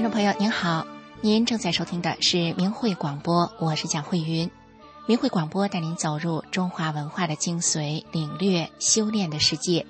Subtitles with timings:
[0.00, 0.86] 听众朋友您好，
[1.20, 4.50] 您正在收听的是明慧广播，我是蒋慧云。
[5.04, 9.84] 明慧广播带您走入中华文化的精髓，领略修炼的世界。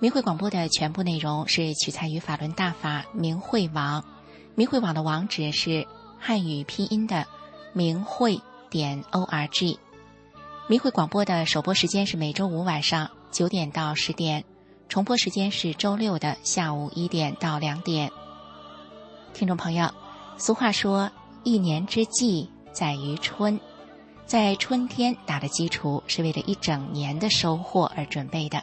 [0.00, 4.04] 明慧广播的全部内容是取材于法轮大法明慧网，
[4.54, 5.86] 明慧网的网址是
[6.20, 7.26] 汉语拼音的
[7.72, 9.78] 明慧点 o r g。
[10.66, 14.44] 明慧广播的首播时间是每周五晚上九点到十点，
[14.90, 18.12] 重播时间是周六的下午一点到两点。
[19.34, 19.90] 听众朋友，
[20.36, 21.10] 俗话说
[21.42, 23.58] “一年之计在于春”，
[24.26, 28.62] 在春天打的基础是为了一整年的收获而准备的。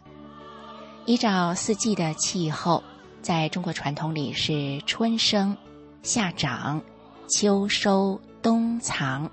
[1.06, 2.84] 依照四季的气候，
[3.22, 5.58] 在中国传统里是春生、
[6.04, 6.82] 夏长、
[7.28, 9.30] 秋收、冬藏，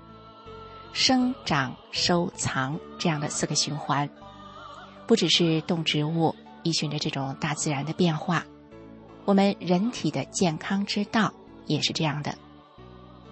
[0.91, 4.09] 生长收藏这样的四个循环。
[5.05, 8.43] 不只是动植物依循着这种大自然的变化。
[9.27, 11.33] 我们人体的健康之道
[11.65, 12.33] 也是这样的，“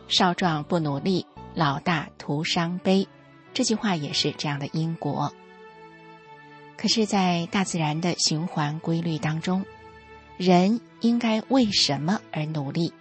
[0.10, 3.08] 少壮不努力，老大徒伤悲”，
[3.56, 5.32] 这句话也是这样的因果。
[6.76, 9.66] 可是，在大自然的循环规律当中，
[10.36, 12.92] 人应该为什么而努力？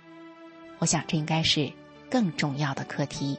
[0.79, 1.73] 我想，这应该是
[2.09, 3.37] 更重要的课题。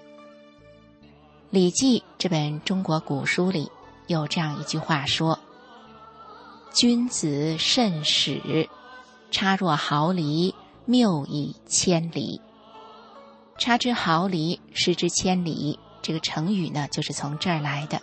[1.50, 3.72] 《礼记》这本中国古书里
[4.08, 5.40] 有这样一句话说
[6.75, 8.67] ：“君子慎始。”
[9.36, 10.55] 差若毫厘，
[10.86, 12.39] 谬以千里。
[13.58, 15.78] 差之毫厘，失之千里。
[16.02, 18.02] 这个成语呢，就是从这儿来的。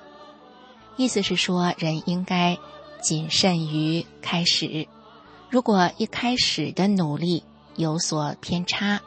[0.99, 2.59] 意思是说，人应该
[3.01, 4.87] 谨慎于开始。
[5.49, 7.43] 如果一开始的努力
[7.77, 9.01] 有所偏差，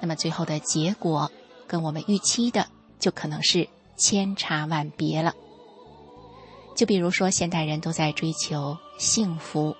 [0.00, 1.30] 那么最后的结果
[1.66, 5.34] 跟我们预期的就可能是千差万别了。
[6.74, 9.76] 就比如说，现代人都在追求幸福。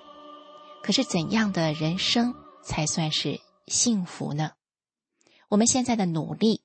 [0.83, 2.33] 可是，怎样的人生
[2.63, 4.51] 才算是幸福呢？
[5.49, 6.61] 我们现在的努力，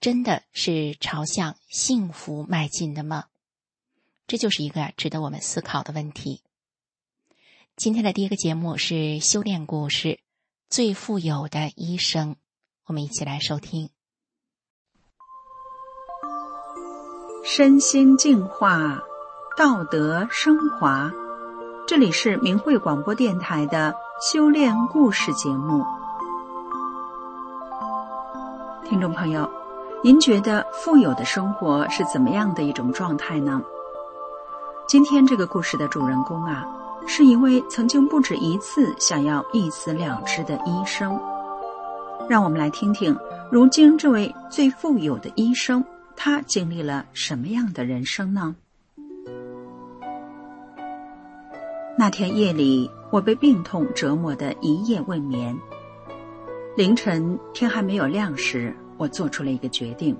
[0.00, 3.26] 真的是朝向幸福迈进的吗？
[4.26, 6.42] 这就是一个值得我们思考的问题。
[7.76, 10.08] 今天的第一个节目是修炼故事
[10.68, 12.34] 《最富有的医生》，
[12.86, 13.90] 我们一起来收听。
[17.44, 19.00] 身心净化，
[19.56, 21.10] 道德升华。
[21.88, 25.82] 这里是明慧广播电台的修炼故事节目，
[28.84, 29.50] 听众朋友，
[30.04, 33.62] 您觉得富有的生活是怎么样的一种状态呢？
[34.86, 36.62] 今天这个故事的主人公啊，
[37.06, 41.18] 是一位曾经不止一次想要一死了之的医生。
[42.28, 43.16] 让我们来听听，
[43.50, 45.82] 如今这位最富有的医生，
[46.14, 48.54] 他经历了什么样的人生呢？
[52.00, 55.58] 那天夜里，我被病痛折磨得一夜未眠。
[56.76, 60.16] 凌晨天还没有亮时，我做出了一个决定。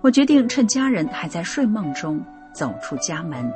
[0.00, 3.52] 我决定趁家人还在睡梦中走出家门。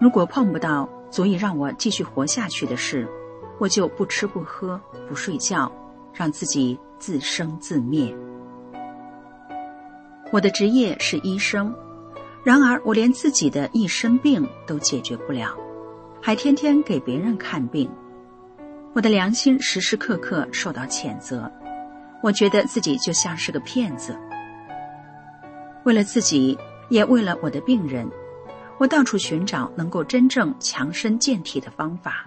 [0.00, 3.06] 如果碰不到足以让我继续活下去的事，
[3.58, 4.80] 我就不吃不喝
[5.10, 5.70] 不睡觉，
[6.14, 8.16] 让自己自生自灭。
[10.32, 11.74] 我的职业是医生，
[12.42, 15.54] 然而我连自己的一身病都解决不了。
[16.22, 17.90] 还天天给别人看病，
[18.94, 21.50] 我的良心时时刻刻受到谴责。
[22.22, 24.14] 我觉得自己就像是个骗子。
[25.84, 26.58] 为了自己，
[26.90, 28.06] 也为了我的病人，
[28.78, 32.26] 我到处寻找能够真正强身健体的方法。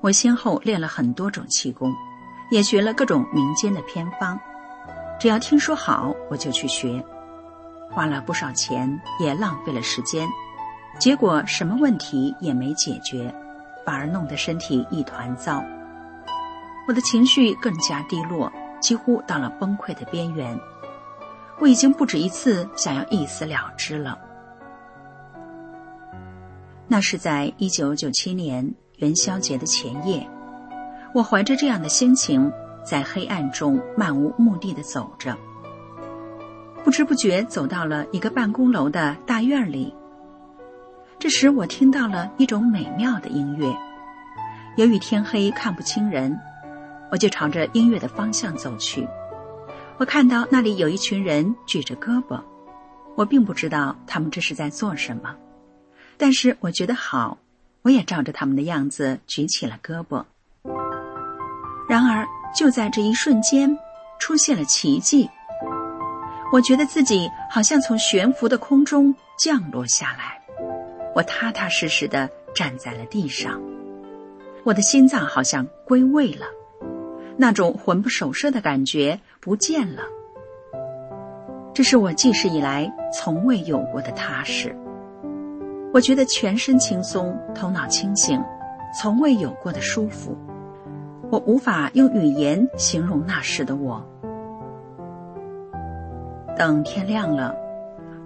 [0.00, 1.94] 我先后练了很多种气功，
[2.50, 4.40] 也学了各种民间的偏方。
[5.20, 7.04] 只要听说好，我就去学，
[7.90, 10.26] 花了不少钱，也浪费了时间。
[10.98, 13.34] 结果什么问题也没解决，
[13.84, 15.64] 反而弄得身体一团糟。
[16.86, 20.58] 我的情绪更加低落，几乎到了崩溃的边缘。
[21.58, 24.18] 我已经不止一次想要一死了之了。
[26.88, 30.28] 那是在一九九七年元宵节的前夜，
[31.14, 32.52] 我怀着这样的心情，
[32.84, 35.36] 在黑暗中漫无目的的走着，
[36.84, 39.94] 不知不觉走到了一个办公楼的大院里。
[41.22, 43.72] 这时，我听到了一种美妙的音乐。
[44.74, 46.36] 由于天黑看不清人，
[47.12, 49.06] 我就朝着音乐的方向走去。
[49.98, 52.42] 我看到那里有一群人举着胳膊，
[53.14, 55.36] 我并不知道他们这是在做什么，
[56.18, 57.38] 但是我觉得好，
[57.82, 60.24] 我也照着他们的样子举起了胳膊。
[61.88, 63.78] 然而，就在这一瞬间，
[64.18, 65.30] 出现了奇迹。
[66.52, 70.41] 我觉得自己好像从悬浮的空中降落下来。
[71.14, 73.60] 我踏踏实实的站在了地上，
[74.64, 76.46] 我的心脏好像归位了，
[77.36, 80.02] 那种魂不守舍的感觉不见了。
[81.74, 84.76] 这是我记事以来从未有过的踏实。
[85.92, 88.42] 我觉得全身轻松，头脑清醒，
[88.98, 90.36] 从未有过的舒服。
[91.30, 94.06] 我无法用语言形容那时的我。
[96.58, 97.54] 等天亮了，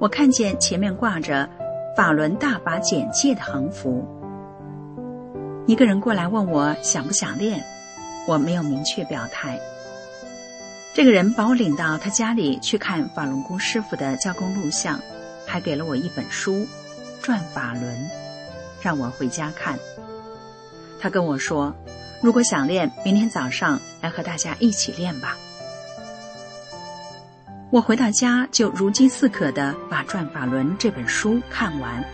[0.00, 1.48] 我看见前面挂着
[1.96, 4.06] “法轮大法简介”的横幅。
[5.66, 7.64] 一个人过来问我想不想练，
[8.28, 9.58] 我没有明确表态。
[10.94, 15.00] 这个人把我领到他家里去看法轮功师傅的教功录像，
[15.46, 16.52] 还给了我一本书
[17.22, 17.82] 《转法轮》，
[18.82, 19.78] 让我回家看。
[21.00, 21.74] 他跟我说
[22.22, 25.36] ：“如果想练，明天早上来和大家一起练吧。”
[27.70, 32.04] 我回到家就如饥似渴的把《转法轮》这本书看完。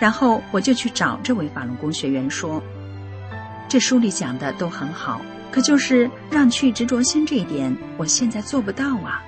[0.00, 2.60] 然后我就去找这位法轮功学员说
[3.68, 5.20] ：“这书里讲的都很好，
[5.52, 9.22] 可就是让去执着心这一点，我现在做不到啊。”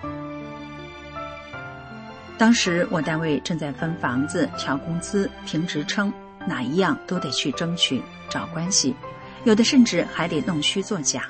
[2.36, 6.12] 当时我单位正在分房子、调工资、评职称，
[6.48, 8.96] 哪一样都得去争取、找关系，
[9.44, 11.22] 有的甚至还得弄虚作假。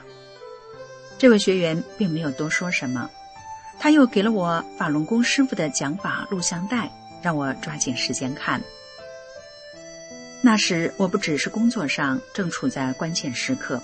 [1.18, 3.10] 这位学员并没有多说什么，
[3.82, 6.88] 他又给了我法轮功师傅的讲法录像带，
[7.20, 8.62] 让我抓紧时间看。
[10.40, 13.82] 那时我不只是工作上正处在关键时刻，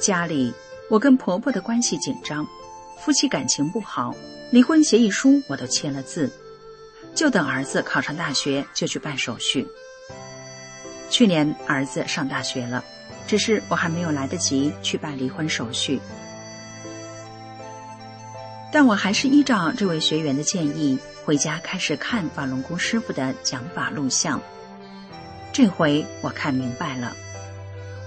[0.00, 0.54] 家里
[0.88, 2.46] 我跟婆婆的关系紧张，
[2.96, 4.14] 夫妻感情不好，
[4.52, 6.30] 离婚协议书我都签了字，
[7.12, 9.66] 就等儿子考上大学就去办手续。
[11.10, 12.84] 去年儿子上大学了，
[13.26, 16.00] 只是我还没有来得及去办离婚手续，
[18.70, 24.40] 但我还是依照这位学员的建议，回家开始看法轮功师傅的讲法录像。
[25.52, 27.12] 这回我看明白了，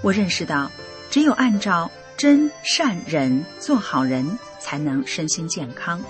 [0.02, 0.70] 我认识到，
[1.10, 6.00] 只有按照真善忍做好人，才能身心健康。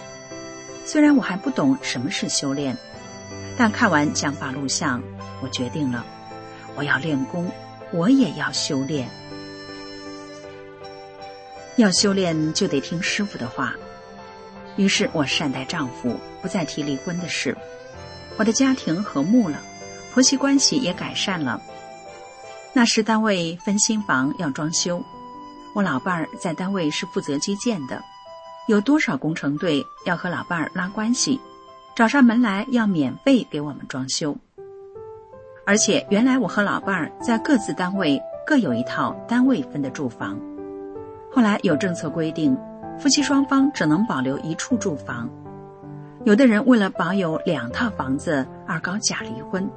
[0.85, 2.77] 虽然我还不懂什么是修炼，
[3.57, 5.03] 但看完讲法录像，
[5.41, 6.05] 我决定了，
[6.75, 7.51] 我要练功，
[7.91, 9.09] 我也要修炼。
[11.77, 13.75] 要修炼就得听师傅的话，
[14.77, 17.57] 于是我善待丈夫，不再提离婚的事，
[18.39, 19.59] 我的家庭和睦了。
[20.13, 21.61] 婆媳关系也改善了。
[22.75, 25.03] 那时单位分新房要装修，
[25.75, 28.03] 我老伴儿在单位是负责基建的，
[28.67, 31.41] 有多少工程队要和老伴儿拉关系，
[31.95, 34.37] 找上门来要免费给我们装修。
[35.65, 40.39] 而且原来我和老伴儿在各自单位各有一套单位分的住房，
[41.31, 42.55] 后来有政策规定，
[42.99, 45.29] 夫妻双方只能保留一处住房。
[46.25, 49.69] 有的人为了保有两套房子而搞假离婚。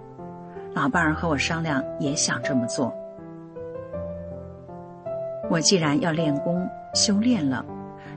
[0.74, 2.94] 老伴儿和我商量，也想这么做。
[5.50, 7.66] 我既然要练功修炼了，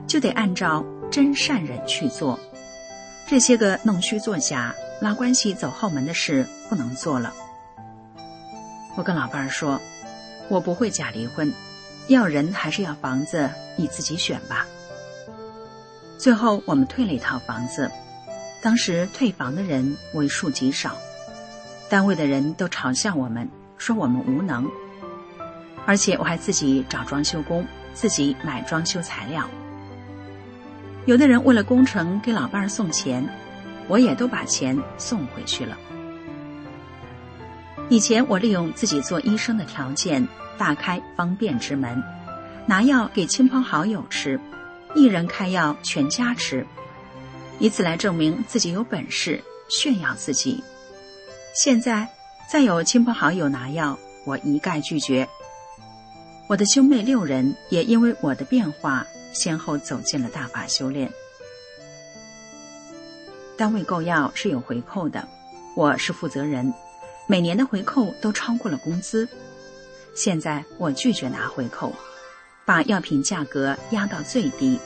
[0.05, 2.37] 就得按照真善人去做。
[3.27, 7.33] 这些个弄虚作假、拉关系走后门的事不能做了。
[8.95, 9.79] 我跟老伴儿说，
[10.49, 11.53] 我不会假离婚，
[12.09, 14.65] 要人还是要房子，你自己选吧。
[16.19, 17.89] 最后我们退了一套房子，
[18.61, 20.97] 当时退房的人为数极少。
[21.87, 24.69] 单位的人都嘲笑我们，说我们无能，
[25.85, 29.49] 而且我还自己找装修工，自己买装修材料。
[31.05, 33.25] 有的人为了工程给老伴儿送钱，
[33.87, 35.77] 我也都把钱送回去了。
[37.87, 40.27] 以前我利用自己做医生的条件，
[40.57, 42.03] 大开方便之门，
[42.65, 44.37] 拿药给亲朋好友吃，
[44.95, 46.65] 一人开药全家吃，
[47.59, 50.63] 以此来证明自己有本事，炫耀自己。
[51.53, 52.07] 现在，
[52.51, 55.27] 再有亲朋好友拿药，我一概拒绝。
[56.47, 61.11] 我的兄妹六人也因为我的变化，先后走进了大法修炼。
[63.55, 65.27] 单位购药是有回扣的，
[65.75, 66.73] 我是负责人，
[67.27, 69.29] 每年的回扣都超过了工资。
[70.15, 71.93] 现在我拒绝拿回扣，
[72.69, 74.79] 把药品价格压到最低，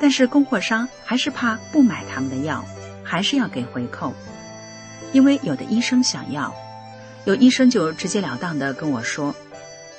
[0.00, 2.64] 但是供货商还是怕不买他们的药，
[3.02, 4.14] 还是要给回扣。
[5.12, 6.54] 因为有的医生想要，
[7.24, 9.34] 有医生就直截了当的跟我说：“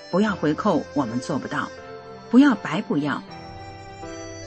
[0.10, 1.68] 不要回扣，我们做不到；
[2.32, 3.22] 不要白不要。”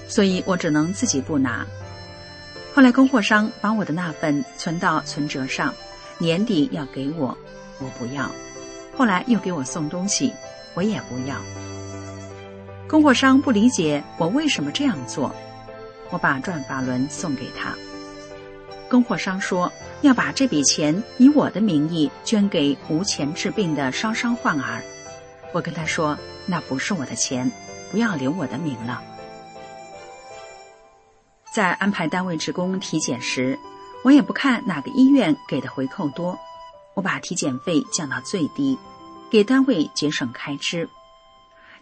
[0.08, 1.66] 所以我只能自己不拿。
[2.74, 5.74] 后来供货商把我的那份存到存折上，
[6.16, 7.36] 年底要给我，
[7.80, 8.30] 我不要。
[8.96, 10.32] 后来又给我送东西，
[10.72, 11.36] 我也不要。
[12.92, 15.34] 供货商不理解我为什么这样做，
[16.10, 17.74] 我把转法轮送给他。
[18.90, 19.72] 供货商说。
[20.02, 24.82] 要把这笔钱以我的名义捐给无钱治病的烧伤患儿，
[25.52, 27.48] 我跟他说那不是我的钱，
[27.92, 29.00] 不要留我的名了。
[31.54, 33.56] 在安排单位职工体检时，
[34.02, 36.36] 我也不看哪个医院给的回扣多，
[36.94, 38.76] 我把体检费降到最低，
[39.30, 40.88] 给单位节省开支。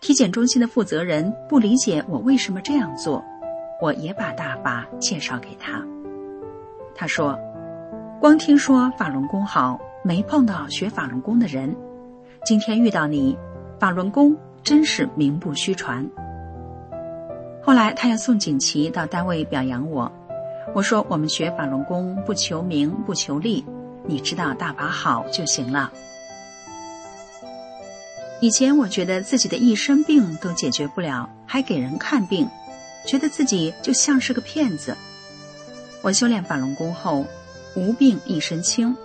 [0.01, 3.23] 体检中心的负责人不理解我为什么这样做，
[3.83, 5.85] 我也把大法介绍给他。
[6.95, 7.39] 他说
[8.19, 11.77] ：“光听说法轮功好，没碰到学法轮功的人。
[12.47, 13.37] 今天遇到你，
[13.79, 16.09] 法轮功真是名不虚传。”
[17.63, 20.11] 后来他要送锦旗到单位表扬我，
[20.75, 23.63] 我说：“我们学法轮功不求名不求利，
[24.07, 25.93] 你知道大法好就行了。”
[28.43, 32.49] 以前我觉得自己的一身病都解决不了，还给人看病，
[33.07, 34.97] 觉得自己就像是个骗子。
[36.01, 37.27] 我修炼法轮功后，
[37.77, 38.97] 无病一身轻，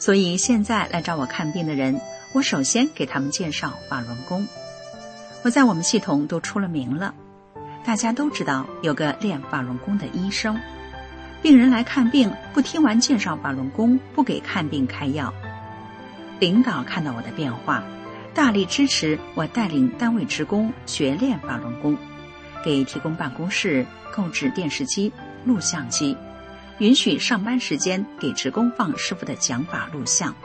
[0.00, 2.00] 所以现在来找我看病的人，
[2.32, 4.44] 我首先给他们介绍法轮功。
[5.42, 7.14] 我在我们系统都出了名了，
[7.84, 10.58] 大家都知道有个练法轮功的医生，
[11.40, 15.32] 病人来看病不听完介绍法轮功，不给看病开药。
[16.40, 17.84] 领导看到我的变化。
[18.36, 21.96] 大力支持我带领单位职工学练法轮功，
[22.62, 25.10] 给提供办公室购置电视机、
[25.46, 26.14] 录像机，
[26.76, 30.36] 允许上班时间给职工放师傅的讲法录像。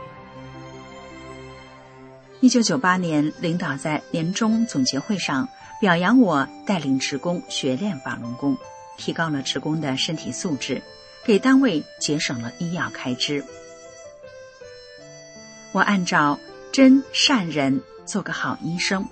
[2.40, 5.50] 一九九八年，领导在年终总结会上
[5.82, 8.58] 表扬我带领职工学练法轮功，
[8.98, 10.82] 提高了职工的身体素质，
[11.26, 13.44] 给单位节省了医药开支。
[15.74, 16.40] 我按照。
[16.72, 19.06] 真善人，做个好医生，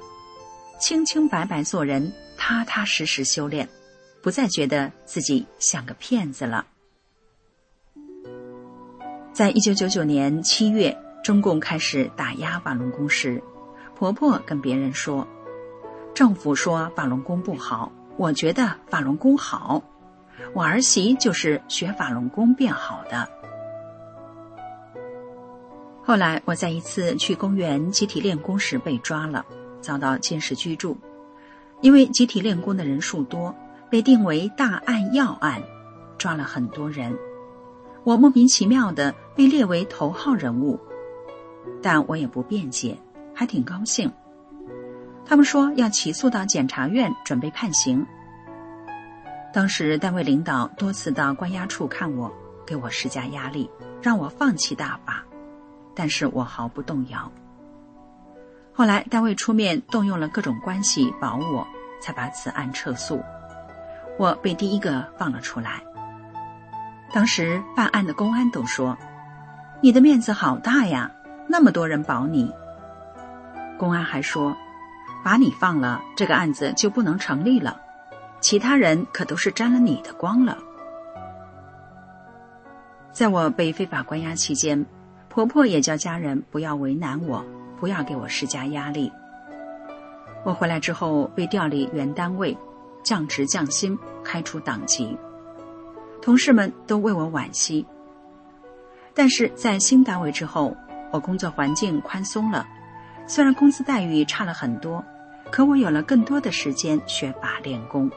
[0.79, 3.67] 清清白白做人，踏踏实实修炼，
[4.23, 6.65] 不再觉得自己像个骗子了。
[9.33, 13.43] 在一九九九年七月，中共开始打压法轮功时，
[13.93, 15.27] 婆婆跟别人说
[16.15, 19.83] ：“政府说法轮功不好，我觉得法轮功好，
[20.53, 23.29] 我儿媳就是学法轮功变好的。”
[26.09, 29.45] 后来，我在一次去公园集体练功时被抓了，
[29.79, 30.97] 遭到监视居住。
[31.81, 33.55] 因为集体练功的人数多，
[33.91, 35.61] 被定为大案要案，
[36.17, 37.15] 抓了很多人。
[38.03, 40.79] 我莫名其妙的被列为头号人物，
[41.79, 42.97] 但我也不辩解，
[43.35, 44.11] 还挺高兴。
[45.23, 48.03] 他们说要起诉到检察院，准备判刑。
[49.53, 52.33] 当时单位领导多次到关押处看我，
[52.65, 53.69] 给我施加压力，
[54.01, 55.23] 让我放弃大法。
[55.99, 57.29] 但是我毫不动摇。
[58.73, 61.67] 后来单位出面动用了各种关系保我，
[61.99, 63.21] 才把此案撤诉，
[64.17, 65.83] 我被第一个放了出来。
[67.11, 68.97] 当时办案的公安都说
[69.83, 71.11] ：“你的面子好大呀，
[71.49, 72.49] 那么多人保你。”
[73.77, 74.55] 公安还说
[75.21, 77.77] ：“把你放了，这个案子就不能成立了，
[78.39, 80.57] 其他人可都是沾了你的光了。”
[83.11, 84.85] 在我被非法关押期间。
[85.29, 87.45] 婆婆也叫家人不要为难我，
[87.79, 89.11] 不要给我施加压力。
[90.43, 92.57] 我回来之后被调离原单位，
[93.03, 95.15] 降职降薪，开除党籍，
[96.21, 97.85] 同事们都为我惋惜。
[99.13, 100.75] 但是在新单位之后，
[101.11, 102.65] 我工作环境宽松了，
[103.27, 105.03] 虽然工资待遇差了很多，
[105.51, 108.09] 可我有了更多的时间学法练功。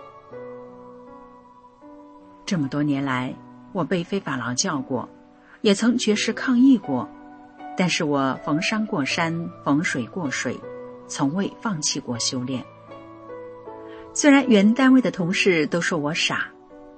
[2.47, 3.35] 这么多年来，
[3.73, 5.09] 我被非法劳教过。
[5.63, 7.09] 也曾绝食抗议过，
[7.77, 10.61] 但是我逢山过山，逢水过水，
[11.07, 12.65] 从未放弃过修炼。
[14.13, 16.49] 虽然原单位的同事都说我傻，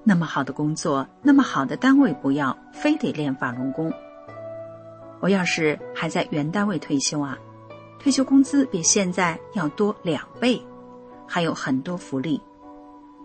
[0.02, 3.92] 那么好的工作，那么好的单位不要，非得练法轮功。
[5.20, 7.38] 我要是还在原单位退休啊，
[7.98, 10.60] 退休工资比现在要多两倍，
[11.26, 12.40] 还有很多福利，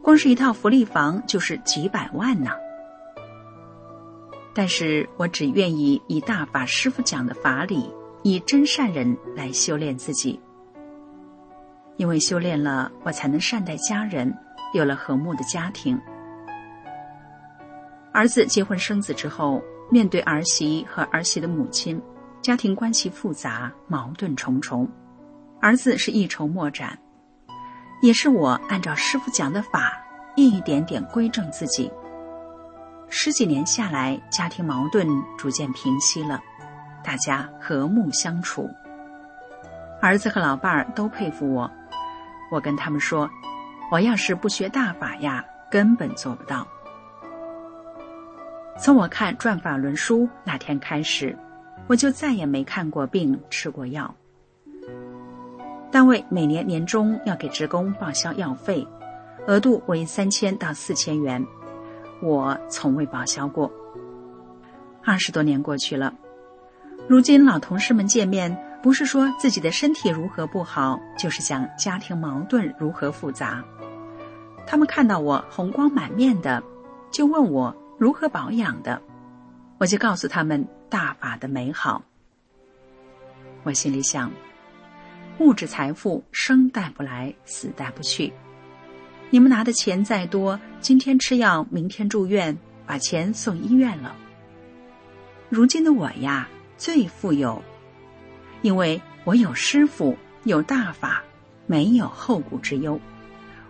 [0.04, 2.52] 光是一套福利房就是几百万呢。
[4.54, 7.90] 但是我只愿意以大法师傅讲的法理，
[8.24, 10.40] 以真善人来修炼自己。
[11.98, 14.34] 因为修炼了，我才能善待家人，
[14.74, 16.00] 有了和睦的家庭。
[18.12, 22.02] 儿子结婚生子之后，面对儿媳和儿媳的母亲，
[22.42, 24.90] 家庭关系复杂，矛盾重重。
[25.62, 26.98] 儿子是一筹莫展，
[28.02, 30.02] 也是我按照师傅讲的法，
[30.36, 31.92] 一点点归正自己。
[33.12, 36.40] 十几年下来，家庭矛盾逐渐平息了，
[37.04, 38.70] 大家和睦相处。
[40.00, 41.70] 儿子和老伴儿都佩服我，
[42.52, 43.30] 我跟他们说
[43.92, 46.66] ：“我要是不学大法呀，根本做不到。”
[48.80, 51.36] 从我看《转法轮书》那天开始，
[51.88, 54.14] 我就再也没看过病、吃过药。
[55.92, 58.88] 单位每年年终要给职工报销药费，
[59.48, 61.44] 额度为三千到四千元，
[62.22, 63.72] 我从未报销过。
[65.04, 66.14] 二十多年过去了，
[67.08, 73.64] 如今老同事们见面，不是说自己的身体如何不好，就是讲家庭矛盾如何复杂。
[74.68, 76.62] 他们看到我红光满面的，
[77.12, 79.02] 就问我如何保养的，
[79.78, 82.04] 我就告诉他们大法的美好。
[83.64, 84.32] 我心里想。
[85.40, 88.34] 物质财富生带不来，死带不去。
[89.32, 92.58] 你们拿的钱再多，今天吃药，明天住院，
[92.88, 94.16] 把钱送医院了。
[95.50, 97.64] 如今的我呀，最富有，
[98.64, 101.22] 因为我有师傅，有大法，
[101.68, 103.00] 没有后顾之忧。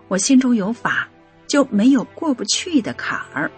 [0.08, 1.08] 我心中有法，
[1.46, 3.50] 就没有过不去的坎儿。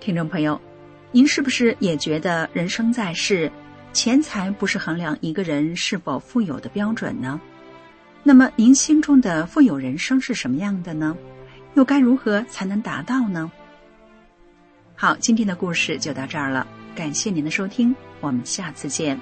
[0.00, 0.60] 听众朋友，
[1.12, 3.50] 您是不是也觉得人生在世？
[3.92, 7.40] 钱财不是衡量一个人是否富有的标准呢？
[8.26, 11.14] 那么您心中的富有人生是什么样的呢？
[11.74, 13.52] 又该如何才能达到呢？
[14.96, 19.20] 好，今天的故事就到这儿了，感谢您的收听，我们下次见。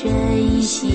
[0.00, 0.86] 珍惜，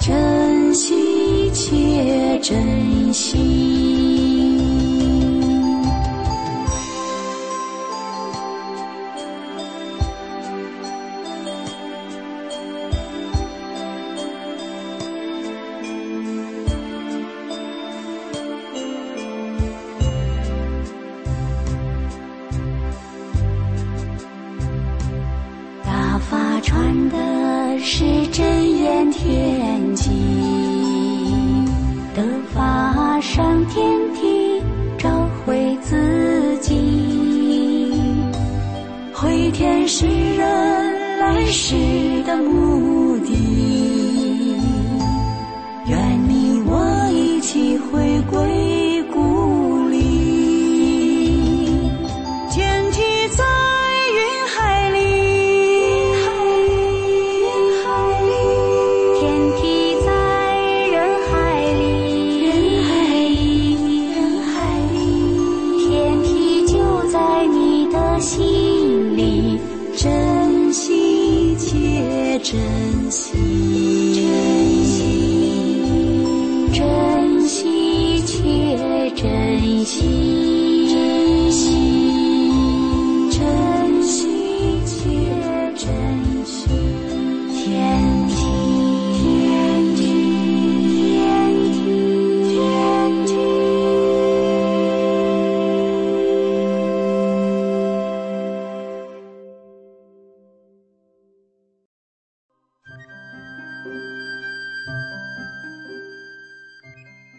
[0.00, 3.75] 珍惜且珍惜。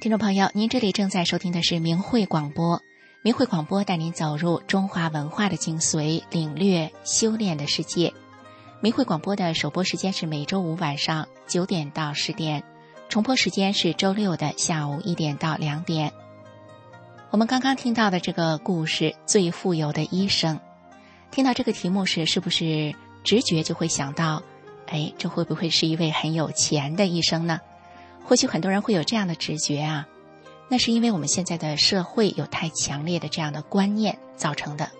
[0.08, 2.82] 听众朋友，您这里正在收听的是明慧广播。
[3.22, 8.13] 明慧广播带您走入中华文化的精髓，领略修炼的世界。
[8.80, 12.63] 明慧广播的首播时间是每周五晚上九点到十点，
[13.10, 16.13] 重播时间是周六的下午一点到两点。
[17.30, 20.56] 我们刚刚听到的这个故事《最富有的医生》，
[21.32, 24.41] 听到这个题目时，是不是直觉就会想到，
[24.86, 27.60] 哎，这会不会是一位很有钱的医生呢？
[28.28, 30.06] 或许很多人会有这样的直觉啊，
[30.68, 34.92] 那是因为我们现在的社会有太强烈的这样的观念造成的。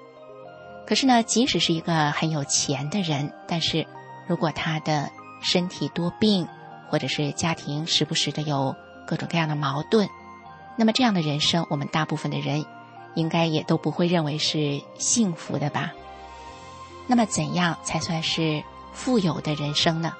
[0.88, 3.86] 可是呢，即使是一个很有钱的人，但是
[4.28, 5.12] 如果他的
[5.42, 6.48] 身体多病，
[6.90, 8.74] 或者是家庭时不时的有
[9.06, 10.08] 各种各样的矛盾，
[10.78, 12.66] 那么这样的人生，我们大部分的人
[13.14, 15.92] 应该也都不会认为是幸福的吧？
[17.08, 18.64] 那么怎样才算是
[18.94, 20.14] 富有的人生呢？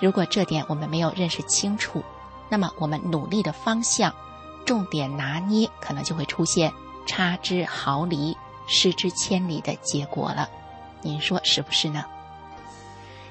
[0.00, 2.02] 如果这点我们没有认识清楚，
[2.50, 4.12] 那么我们努力的方向、
[4.66, 6.70] 重点拿捏，可能就会出现
[7.06, 8.36] 差之毫厘、
[8.66, 10.50] 失之千里的结果了。
[11.00, 12.04] 您说是不是呢？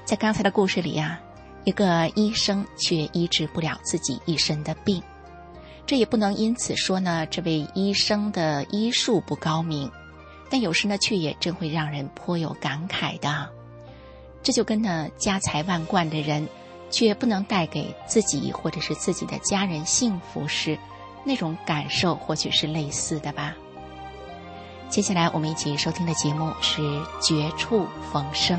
[0.04, 1.20] 在刚才的故事里呀，
[1.64, 5.02] 一个医生却医治不了自己一身的病，
[5.86, 9.88] 这也不能因此说呢，这位医生的医术不高明，
[10.48, 13.48] 但有时呢，却也真会让人颇有感慨的。
[14.42, 16.48] 这就跟呢家财万贯的人。
[16.90, 20.78] 却不能带给自己或者是自己的家人幸福时，
[21.24, 23.54] 那种感受或许是类似的吧。
[24.88, 26.82] 接下来我们一起收听的节目是
[27.22, 28.58] 《绝处逢生》。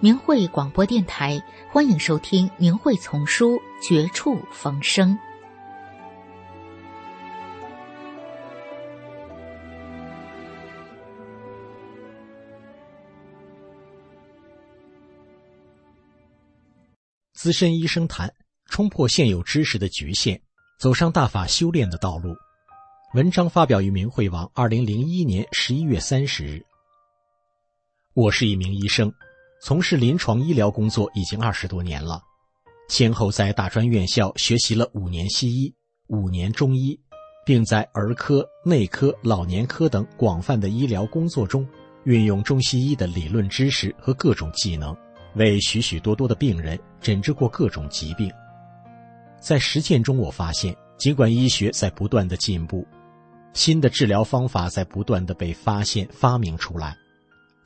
[0.00, 5.12] 明慧广播电台，欢迎收听《明慧丛书·绝处逢生》。
[17.32, 18.32] 资深医生谈
[18.66, 20.40] 冲破现有知识的局限，
[20.78, 22.36] 走上大法修炼的道路。
[23.14, 26.64] 文章发表于明慧网，二零零一年十一月三十日。
[28.14, 29.12] 我是一名医生。
[29.60, 32.22] 从事临床医疗工作已经二十多年了，
[32.88, 35.74] 先后在大专院校学习了五年西医、
[36.06, 36.98] 五年中医，
[37.44, 41.66] 并在儿科、内科、老年科等广泛的医疗工作中，
[42.04, 44.96] 运用中西医的理论知识和各种技能，
[45.34, 48.30] 为许许多多的病人诊治过各种疾病。
[49.40, 52.86] 在实践中，我发现，尽管医学在不断的进步，
[53.54, 56.96] 新的治疗方法在不断的被发现、发明出来。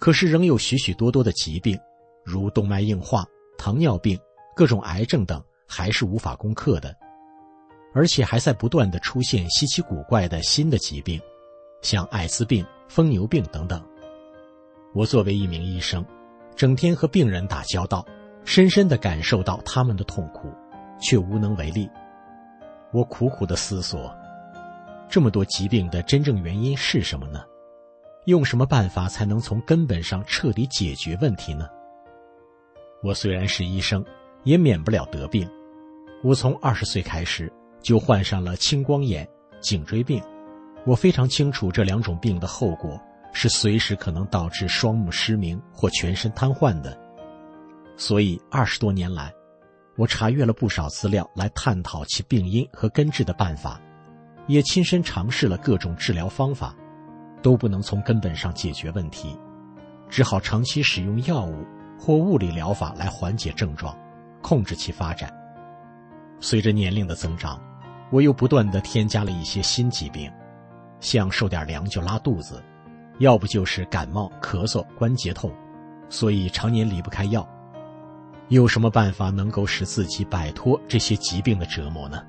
[0.03, 1.79] 可是，仍有许许多多的疾病，
[2.25, 3.25] 如动脉硬化、
[3.57, 4.19] 糖尿病、
[4.57, 6.93] 各种癌症等，还是无法攻克的，
[7.95, 11.21] 而且还在不断的出现稀奇古怪的新的疾病，
[11.83, 13.81] 像艾滋病、疯牛病等等。
[14.93, 16.05] 我作为一名医生，
[16.57, 18.05] 整天和病人打交道，
[18.45, 20.53] 深深的感受到他们的痛苦，
[21.01, 21.89] 却无能为力。
[22.93, 24.13] 我苦苦的思索，
[25.09, 27.45] 这么多疾病的真正原因是什么呢？
[28.27, 31.69] 用什么办法才能从根本上彻底解决问题呢？
[33.03, 34.05] 我虽然是医生，
[34.45, 35.49] 也免不了得病。
[36.23, 39.29] 我从二十岁开始就患上了青光眼、
[39.61, 40.23] 颈椎病。
[40.87, 43.01] 我非常清楚这两种病的后果
[43.33, 46.97] 是随时可能导致双目失明或全身瘫痪的。
[47.97, 49.33] 所以二十多年来，
[49.97, 53.81] 我查阅了不少资料来探讨其病因和根治的办法，
[54.47, 56.73] 也亲身尝试了各种治疗方法。
[57.43, 59.37] 都不能从根本上解决问题，
[60.09, 61.67] 只好长期使用药物
[61.99, 63.97] 或物理疗法来缓解症状，
[64.41, 65.33] 控制其发展。
[66.41, 67.61] 随着年龄的增长，
[68.11, 70.31] 我又不断的添加了一些新疾病，
[71.01, 72.63] 像受点凉就拉肚子，
[73.19, 75.53] 要不就是感冒、咳嗽、关节痛，
[76.09, 77.47] 所以常年离不开药。
[78.49, 82.23] 有什么办法能够使自己摆脱这些疾病的折磨呢？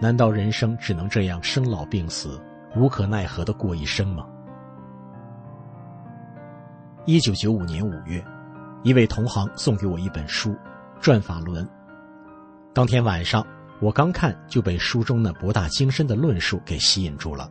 [0.00, 2.40] 难道人生只能这样生老病死？
[2.76, 4.26] 无可奈何的过一生吗？
[7.06, 8.22] 一九九五年五月，
[8.82, 10.50] 一位同行送给我一本书
[11.00, 11.64] 《转法轮》。
[12.74, 13.44] 当天晚上，
[13.80, 17.50] 我刚看就被书中那博大精深的论述给吸引住了。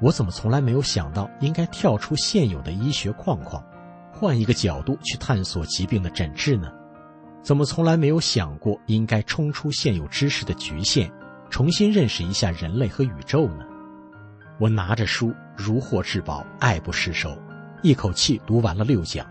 [0.00, 3.64] 我怎么从来没有想到应该跳出现有的医学框框，
[4.12, 6.70] 换一个角度去探索疾病的诊治呢？
[7.42, 11.10] 怎么从来没有想过应该冲出现有知识的局限，
[11.50, 13.64] 重新认识一下人类和宇宙呢？
[14.58, 17.36] 我拿着书如获至宝，爱不释手，
[17.82, 19.26] 一口气读完了六讲。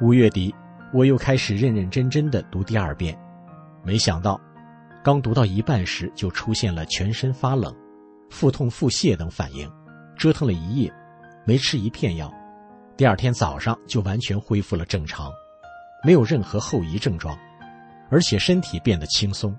[0.00, 0.54] 五月底，
[0.92, 3.18] 我又开始认认真真的读第二遍，
[3.82, 4.40] 没想到，
[5.02, 7.74] 刚读到一半时就出现了全身发冷、
[8.30, 9.70] 腹痛、腹泻等反应，
[10.16, 10.92] 折腾了一夜，
[11.44, 12.32] 没吃一片药，
[12.96, 15.30] 第二天早上就完全恢复了正常。
[16.02, 17.38] 没有任何后遗症状，
[18.10, 19.56] 而且身体变得轻松，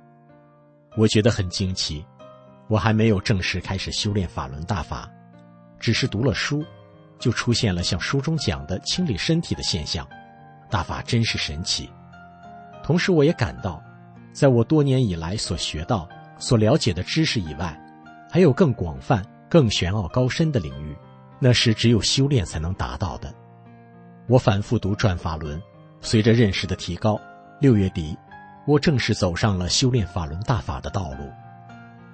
[0.97, 2.05] 我觉得很惊奇。
[2.67, 5.09] 我还没有正式开始修炼法轮大法，
[5.79, 6.63] 只是读了书，
[7.19, 10.07] 就出现了像书中讲的清理身体的现象。
[10.69, 11.89] 大法真是神奇。
[12.83, 13.81] 同时，我也感到，
[14.33, 17.79] 在我多年以来所学到、所了解的知识以外，
[18.31, 20.95] 还有更广泛、更玄奥高深的领域，
[21.39, 23.33] 那是只有修炼才能达到的。
[24.27, 25.59] 我反复读《转法轮》。
[26.01, 27.19] 随着认识的提高，
[27.59, 28.15] 六月底，
[28.67, 31.31] 我正式走上了修炼法轮大法的道路，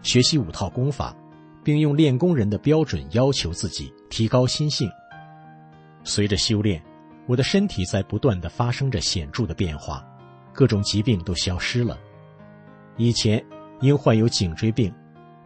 [0.04, 1.16] 学习五套功法，
[1.64, 4.90] 并用练功人的标准要求自己，提高心性。
[6.04, 6.82] 随着修炼，
[7.28, 10.04] 我的身体在不断的发生着显著的变化，
[10.52, 11.98] 各种疾病都消失了。
[12.98, 13.44] 以前
[13.80, 14.94] 因患有颈椎病，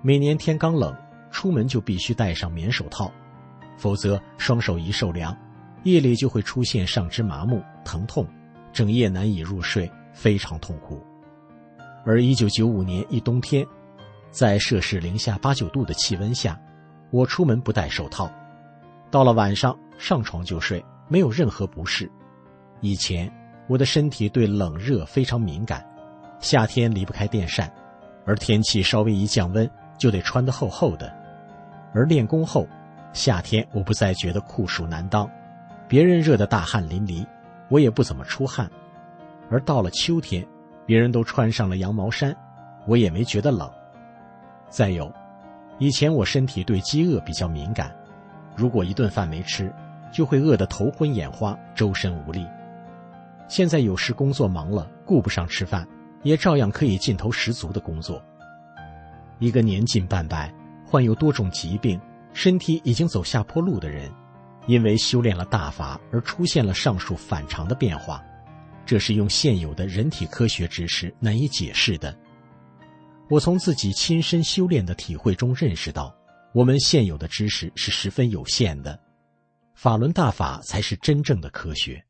[0.02, 0.96] 每年天刚冷，
[1.32, 3.12] 出门就必须戴上棉手套，
[3.78, 5.36] 否则双手一受凉。
[5.84, 8.26] 夜里就会出现上肢麻木、疼痛，
[8.74, 11.00] 整夜难以入睡，非常痛苦。
[12.04, 13.64] 而一九九五年一冬天，
[14.36, 16.60] 在摄氏零下八九度的气温下，
[17.10, 18.30] 我出门不戴手套，
[19.10, 22.12] 到了晚上上床就睡，没有任何不适。
[22.82, 23.32] 以前
[23.70, 25.88] 我的身体对冷热非常敏感，
[26.42, 27.72] 夏天离不开电扇，
[28.26, 31.10] 而天气稍微一降温就得穿得厚厚的。
[31.94, 32.68] 而练功后，
[33.14, 35.32] 夏天我不再觉得酷暑难当。
[35.88, 37.26] 别人热得大汗淋漓，
[37.70, 38.68] 我也不怎么出汗；
[39.50, 40.46] 而到了秋天，
[40.86, 42.36] 别人都穿上了羊毛衫，
[42.86, 43.72] 我也没觉得冷。
[44.70, 45.12] 再有，
[45.80, 47.96] 以前我身体对饥饿比较敏感，
[48.56, 49.74] 如果一顿饭没吃，
[50.12, 52.46] 就会饿得头昏眼花、周身无力。
[53.48, 55.88] 现在有时工作忙了，顾不上吃饭，
[56.24, 58.24] 也照样可以劲头十足的工作。
[59.40, 60.54] 一个年近半百、
[60.86, 62.00] 患有多种疾病、
[62.34, 64.12] 身体已经走下坡路的人。
[64.68, 68.20] 因为修炼了大法而出现了上述反常的变化，
[68.84, 72.12] 这是用现有的人体科学知识难以解释的。
[73.28, 76.16] 我从自己亲身修炼的体会中认识到，
[76.54, 79.00] 我们现有的知识是十分有限的，
[79.74, 82.05] 法轮大法才是真正的科学。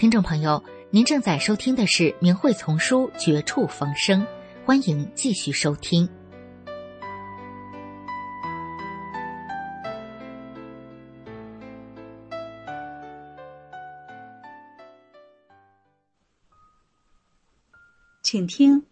[0.00, 4.22] 听众朋友，您正在收听的是明慧丛书《绝处逢生》，
[4.64, 6.08] 欢迎继续收听。
[18.22, 18.82] 请听：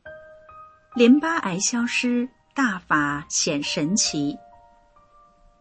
[0.94, 4.36] 淋巴癌消失，大法显神奇。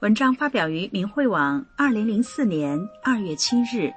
[0.02, 3.94] 文章发表于明慧网，二零零四年二月七日。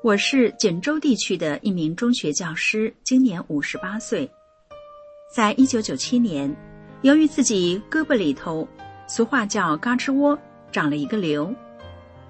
[0.00, 4.30] 我是锦州地区的一名中学教师，今年五十八岁。
[5.34, 6.54] 在一九九七年，
[7.02, 8.68] 由于自己胳膊里头，
[9.08, 10.38] 俗话叫“嘎吱窝”，
[10.70, 11.52] 长了一个瘤，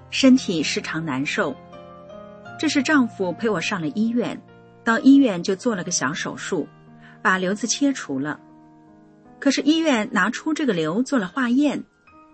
[0.09, 1.55] 身体时常难受。
[2.59, 4.41] 这是丈夫陪我上了医院。
[4.83, 6.67] 到医院就做了个小手术，
[7.21, 8.39] 把瘤子切除了。
[9.39, 11.83] 可是医院拿出这个瘤做了化验，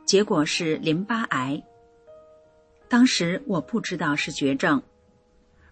[0.06, 1.62] 结果是淋巴癌。
[2.88, 4.82] 当时我不知道是绝症，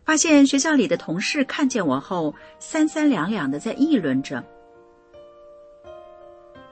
[0.06, 4.44] 发现学校里的同事看见我后，三三两两的在议论着。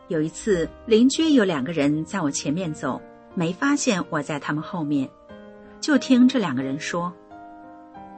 [0.09, 3.01] 有一次，邻居有两个人在我前面走，
[3.33, 5.09] 没发现我在他们后面，
[5.79, 7.13] 就听这两个人说。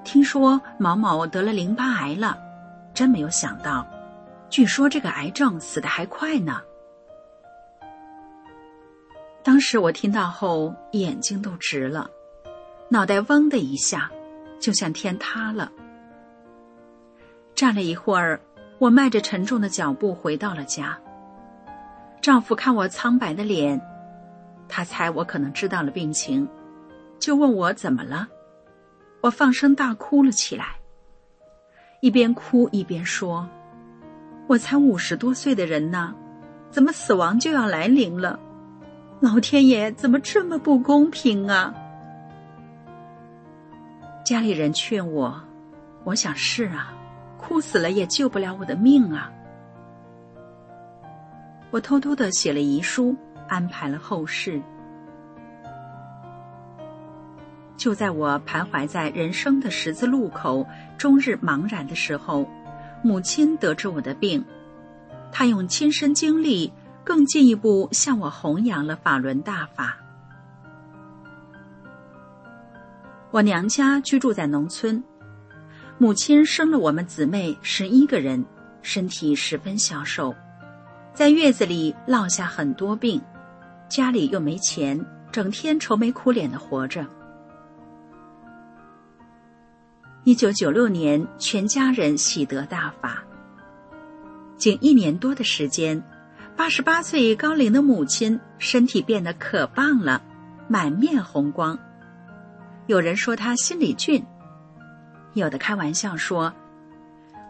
[0.04, 2.38] 听说毛毛得了淋巴癌了，
[2.94, 3.88] 真没有想到。
[4.50, 6.62] 据说这个癌症死的还快呢。
[9.44, 12.10] 当时我听到后，眼睛都直了，
[12.90, 14.12] 脑袋嗡的一下，
[14.64, 15.70] 就像天塌了。
[17.54, 18.40] 站了一会儿，
[18.80, 20.98] 我迈着沉重的脚步回到了家。
[22.22, 23.82] 丈夫看我苍白的脸，
[24.70, 26.48] 他猜我可能知道了病情，
[27.20, 28.30] 就问我怎么了。
[29.20, 30.78] 我放声大哭了起来，
[32.00, 33.46] 一边哭一边说
[34.48, 36.16] ：“我才五十多岁的人呢，
[36.70, 38.40] 怎么死亡就要来临了？
[39.20, 41.76] 老天爷怎么这么不公平啊？”
[44.24, 45.38] 家里人劝我，
[46.06, 46.94] 我想是啊，
[47.38, 49.30] 哭死了也救不了我的命啊。
[51.72, 53.14] 我偷偷的写了遗书，
[53.50, 54.62] 安排了后事。
[57.76, 60.66] 就在我徘徊在人生的十字路口，
[60.98, 62.48] 终日茫然的时候，
[63.04, 64.46] 母亲得知我的病，
[65.34, 66.72] 她用亲身经历，
[67.04, 69.98] 更进一步向我弘扬了法轮大法。
[73.34, 75.04] 我娘家居住在农村，
[75.98, 78.46] 母亲生了我们姊妹十一个人，
[78.84, 80.36] 身体十分消瘦，
[81.16, 83.20] 在月子里落下很多病，
[83.90, 87.08] 家里又没钱，整天愁眉苦脸的活着。
[90.26, 93.24] 一九九六年，全家人喜得大法。
[94.58, 96.00] 仅一年多的时间，
[96.56, 100.22] 八十八岁高龄的母亲身体变得可棒了，
[100.68, 101.76] 满面红光。
[102.88, 104.26] 有人说他心里俊，
[105.34, 106.54] 有的开玩笑说：“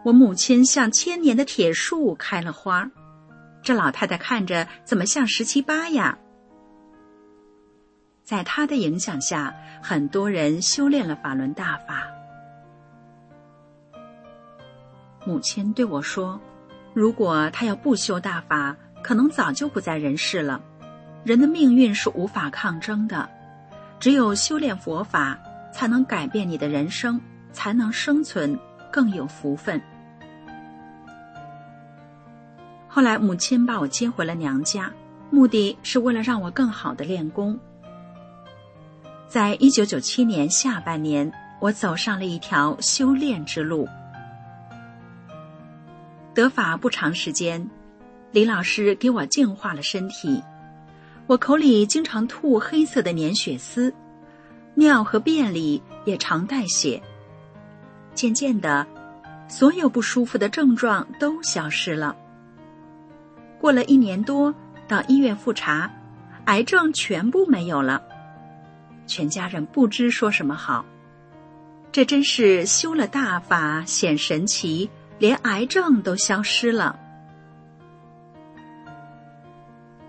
[0.06, 2.90] 我母亲像千年的铁树开了花。”
[3.64, 6.18] 这老太太看着怎么像十七八呀？
[8.24, 12.04] 在她的影响下，很多人修炼了法轮大法。
[15.26, 16.40] 母亲对我说
[16.94, 20.62] ：“如果他要不修大法，可能早就不在人世了。
[21.24, 23.30] 人的命运是无法抗争的，
[24.04, 25.40] 只有修炼佛法，
[25.72, 27.22] 才能改变你的人生，
[27.54, 28.60] 才能生存，
[28.92, 29.82] 更有福分。”
[32.90, 34.92] 后来，母亲把我接回了娘家，
[35.30, 37.58] 目的是为了让我更好的练功。
[39.30, 41.32] 在一九九七年下半年，
[41.62, 43.88] 我走上了一条修炼之路。
[46.34, 47.66] 得法不长时间，
[48.34, 50.44] 李老师给我净化了身体。
[51.26, 53.94] 我口里经常吐黑色的粘血丝，
[54.76, 57.02] 尿和便里也常带血。
[58.14, 58.86] 渐渐的，
[59.48, 62.16] 所有不舒服的症状都消失了。
[63.60, 64.54] 过了一年多，
[64.88, 65.90] 到医院复查，
[66.46, 68.04] 癌症全部没有了。
[69.08, 70.86] 全家人不知说什么好。
[71.92, 74.90] 这真是修了大法显神奇。
[75.20, 77.00] 连癌症都消失了。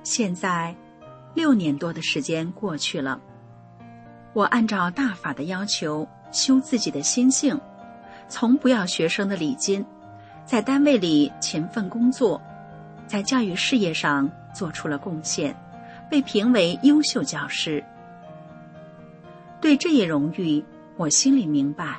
[0.03, 0.75] 现在，
[1.35, 3.21] 六年多的时间过去了，
[4.33, 7.61] 我按照大法的要求修自己的心性，
[8.29, 9.85] 从不要学生的礼金，
[10.45, 12.41] 在单位里勤奋工作，
[13.07, 15.55] 在教育事业上做出了贡献，
[16.09, 17.85] 被评为优秀教师。
[19.61, 20.65] 对这一荣誉，
[20.97, 21.97] 我心里明白。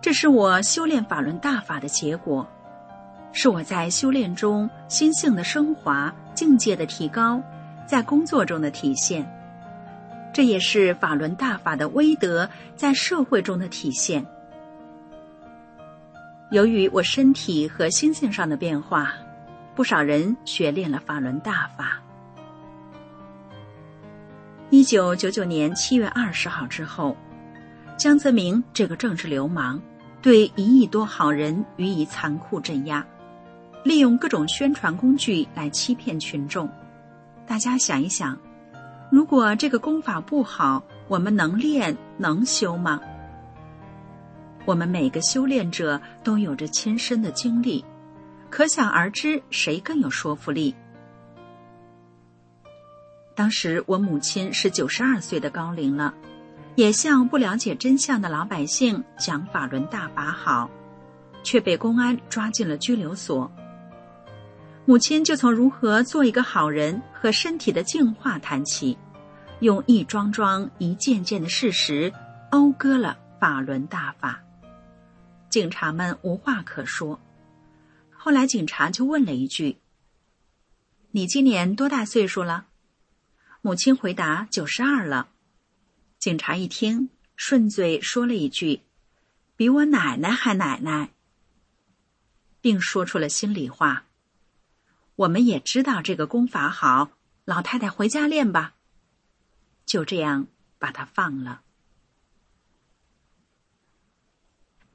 [0.00, 2.48] 这是我修炼法轮大法的结果，
[3.32, 7.42] 是我在修炼中心性的升华、境界的提高，
[7.86, 9.26] 在工作中的体现。
[10.32, 14.26] 这也是法轮大法的威德在社会中的体现。
[16.50, 19.14] 由于我身体和心性上的变化，
[19.74, 22.02] 不少人学练了法轮大法。
[24.70, 27.16] 一九九九年七月二十号之后，
[27.96, 29.80] 江泽民这个政治流氓
[30.20, 33.04] 对一亿多好人予以残酷镇压，
[33.84, 36.68] 利用各种宣传工具来欺骗群众。
[37.46, 38.36] 大家想一想，
[39.10, 43.00] 如果这个功法不好，我们能练能修吗？
[44.64, 47.84] 我们每个修炼者都有着亲身的经历，
[48.50, 50.74] 可想而知，谁更有说服力？
[53.36, 56.12] 当时我母亲是九十二岁的高龄了，
[56.74, 60.68] 也向不了解真相的老百姓讲法轮大法好，
[61.44, 63.48] 却被公安抓进了拘留所。
[64.88, 68.96] 母亲就从如何做一个好人和身体的净化谈起，
[69.58, 72.12] 用一桩桩、一件件的事实
[72.52, 74.40] 讴歌了法轮大法。
[75.50, 77.20] 警察们无话可说。
[78.10, 79.78] 后来警察就问了一句
[81.10, 82.68] ：“你今年多大岁数了？”
[83.62, 85.30] 母亲回答：“九十二了。”
[86.20, 88.82] 警察一听，顺嘴说了一句
[89.56, 91.10] ：“比我奶奶还奶奶。”
[92.62, 94.04] 并说出了心里话
[95.16, 97.10] ：“我们也知道这个功法好，
[97.44, 98.74] 老太太回家练吧。”
[99.84, 100.46] 就这样
[100.78, 101.62] 把它放了。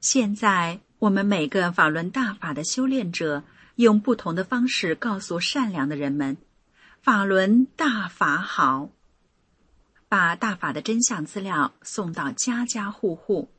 [0.00, 3.44] 现在，我们每个法轮大法的修炼者，
[3.76, 6.36] 用不同的方式告诉善良的人们：
[7.00, 8.90] 法轮大法好。
[10.08, 13.50] 把大法的真相资料送到家家户户，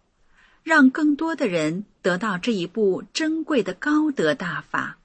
[0.61, 4.99] 让更多的人得到这一部珍贵的高德大法，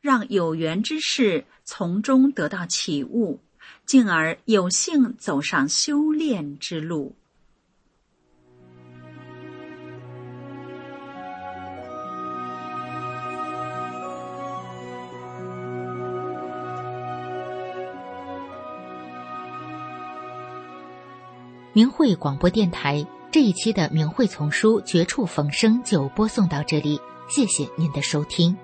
[0.00, 3.40] 让有缘之士从中得到启悟，
[3.84, 7.14] 进而有幸走上修炼之路。
[21.72, 28.56] 明慧广播电台这一期的《明慧丛书·绝处逢生》就播送到这里，谢谢您的收听。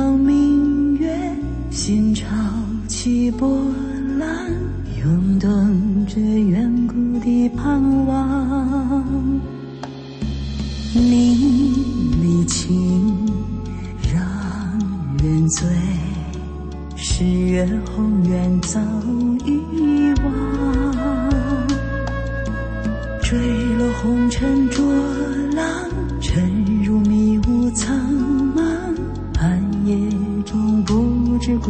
[0.00, 1.14] 当明月，
[1.70, 2.26] 心潮
[2.88, 3.46] 起波
[4.18, 4.50] 澜，
[4.98, 9.04] 涌动着远古的盼望，
[10.94, 11.74] 你
[12.22, 13.14] 离情
[14.10, 14.18] 让
[15.22, 15.68] 人醉。
[16.96, 18.80] 十月红远早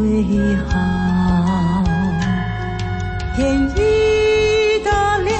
[0.00, 1.84] 最好。
[3.36, 5.38] 天已大亮，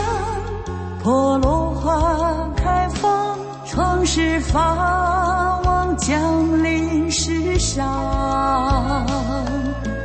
[1.03, 7.87] 破落花开放，创世法王降临世上。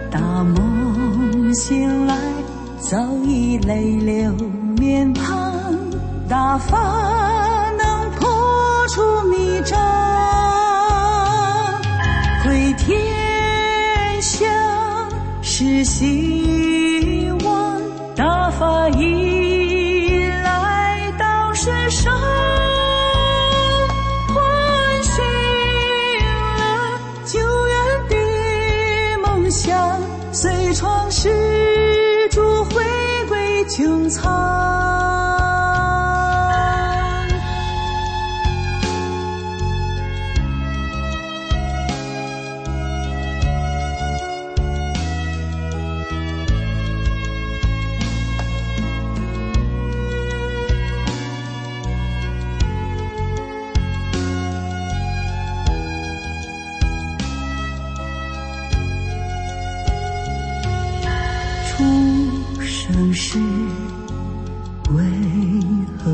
[0.09, 2.15] 大梦醒来，
[2.79, 4.31] 早已泪流
[4.77, 5.51] 面庞。
[6.29, 6.77] 大法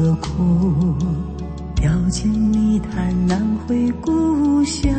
[0.02, 0.96] 何苦，
[1.76, 4.92] 表情泥潭难回故乡。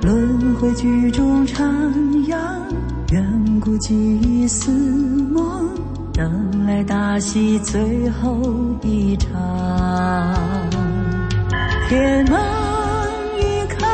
[0.00, 1.64] 轮回剧中徜
[2.28, 2.36] 徉，
[3.10, 4.70] 远古记忆似
[5.32, 5.68] 梦，
[6.12, 8.38] 等来大戏最后
[8.80, 9.32] 一场。
[11.88, 12.40] 天门
[13.40, 13.88] 一开，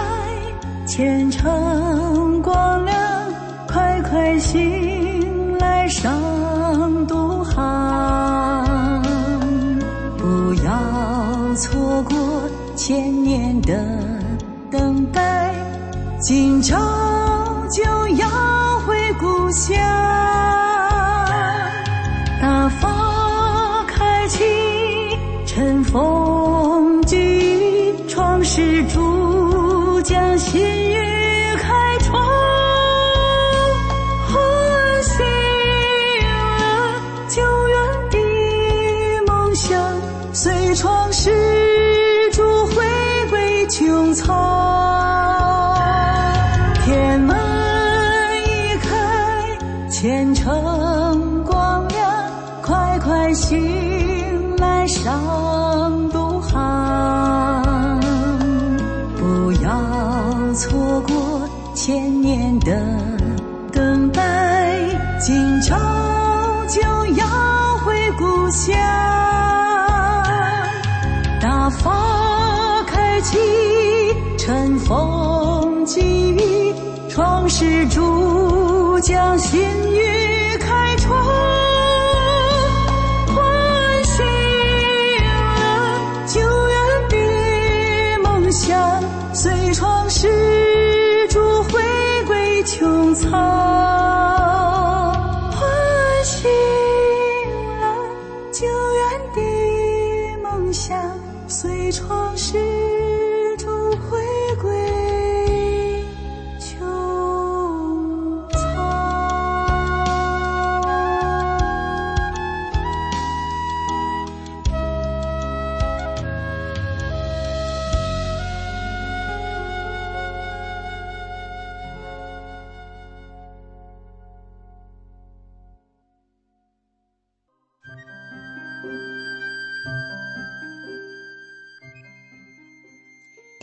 [0.87, 2.95] 前程光亮，
[3.67, 4.61] 快快行
[12.91, 13.73] 千年的
[14.69, 15.55] 等待，
[16.21, 16.90] 今朝
[79.03, 79.59] 将新
[79.95, 81.25] 雨开创，
[83.27, 84.25] 唤醒
[85.25, 85.27] 了
[86.27, 86.79] 久远
[87.09, 87.17] 的
[88.23, 90.29] 梦想，随窗始
[91.29, 91.81] 逐回
[92.27, 93.31] 归穹苍，
[95.51, 95.61] 唤
[96.25, 96.51] 醒
[97.81, 97.97] 了
[98.53, 99.03] 久远
[99.35, 99.41] 的
[100.43, 101.01] 梦想，
[101.49, 102.30] 随窗。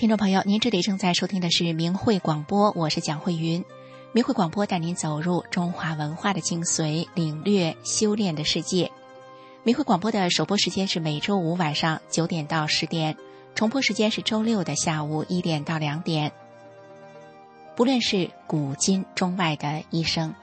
[0.07, 3.65] 听众朋友，您这里正在收听的是明慧广播，我是蒋慧云。
[4.13, 8.89] 明慧广播带您走入中华文化的精髓，领略修炼的世界。
[9.63, 13.17] 明慧广播的首播时间是每周五晚上九点到十点，
[13.53, 16.31] 重播时间是周六的下午一点到两点。
[17.75, 20.33] 不论是古今中外的医生，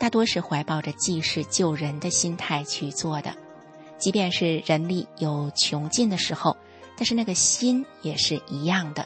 [0.00, 3.32] 大多是怀抱着济世救人的心态去做的，
[3.98, 6.56] 即便是人力有穷尽的时候。
[7.02, 9.04] 但是那个心也是一样的。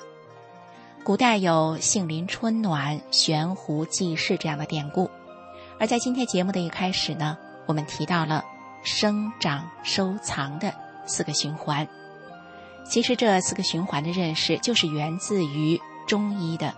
[1.03, 5.11] 古代有“杏林春暖，悬壶济世”这样的典故，
[5.81, 8.45] 而在今天节目的一开始呢，我们提到了
[8.85, 10.75] 生长收藏的
[11.07, 11.89] 四个循环。
[12.85, 16.75] 其实这四个循环的认识，就是源自于中医的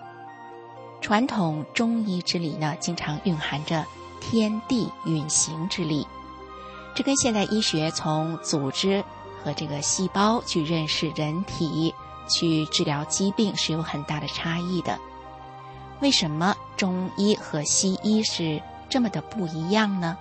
[1.00, 3.84] 传统中医之理呢，经常蕴含着
[4.20, 6.06] 天地运行之理。
[6.94, 9.04] 这跟现代医学从组织
[9.48, 11.94] 和这个细胞去认识人体、
[12.28, 14.98] 去治疗疾病是有很大的差异的。
[16.00, 20.18] 为什么中医和西医是这么的不一样呢？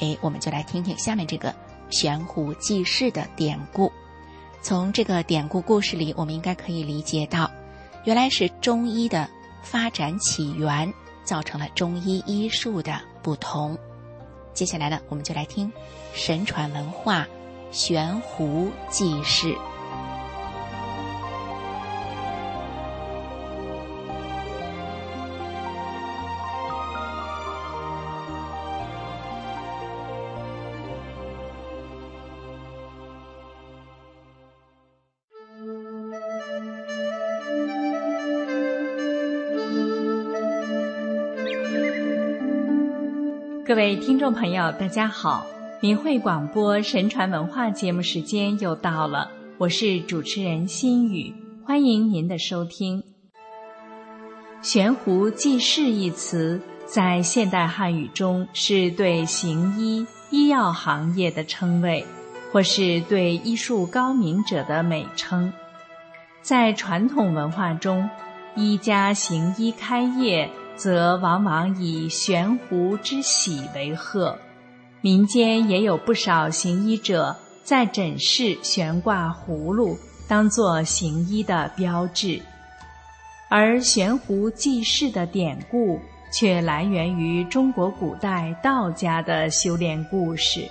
[0.00, 1.54] 诶，我们就来听听下面这个
[1.88, 3.92] 悬壶济世的典故。
[4.60, 7.48] 从这个典故故事里，我们应该可以理解到，
[8.02, 9.30] 原来是中医的
[9.62, 10.92] 发展起源
[11.22, 13.78] 造成了中医医术的不同。
[14.52, 15.72] 接下来呢，我们就来听
[16.12, 17.24] 神传文化。
[17.70, 19.54] 悬壶济世。
[43.66, 45.46] 各位听众朋友，大家好。
[45.80, 51.32] 明慧广播神传文化节目时间又到了，我是主持人心雨，
[51.64, 53.00] 欢迎您的收听。
[54.60, 62.04] 悬壶济世一词在现代汉语中是对行医、医药行业的称谓，
[62.50, 65.52] 或是对医术高明者的美称。
[66.42, 68.10] 在传统文化中，
[68.56, 74.36] 医家行医开业，则往往以悬壶之喜为贺。
[75.08, 77.34] 民间也有不少行医者
[77.64, 79.98] 在诊室悬挂葫芦，
[80.28, 82.38] 当做行医的标志。
[83.48, 85.98] 而悬壶济世的典故
[86.30, 90.68] 却来源于中国古代道家的修炼故事，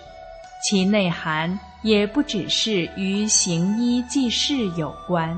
[0.63, 5.35] 其内涵也不只是与行医济世有关，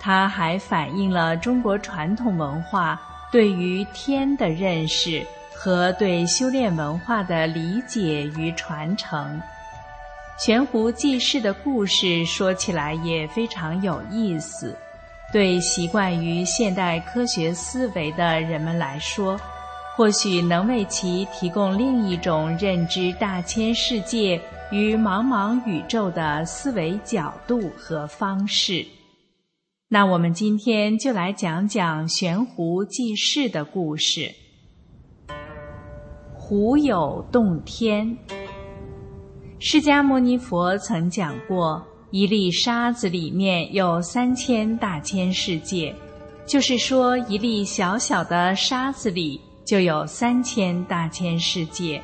[0.00, 5.24] 它还反映了中国传统文化对于天的认识
[5.64, 9.40] 和对修炼文化的理解与传承。
[10.36, 14.76] 悬壶济世的故事说起来也非常有意思。
[15.32, 19.40] 对习惯于现代科学思维的人们来说，
[19.94, 24.40] 或许能为其提供另一种认知大千世界
[24.72, 28.84] 与茫茫宇宙的思维角度和方式。
[29.88, 34.41] 那我们今天就来讲讲悬壶济世的故事。
[36.54, 38.14] 壶有洞天，
[39.58, 41.82] 释迦牟尼佛曾讲过。
[42.10, 45.94] 一粒沙子里面有三千大千世界，
[46.44, 52.02] 就是说，一粒小小的沙子里就有三千大千世界，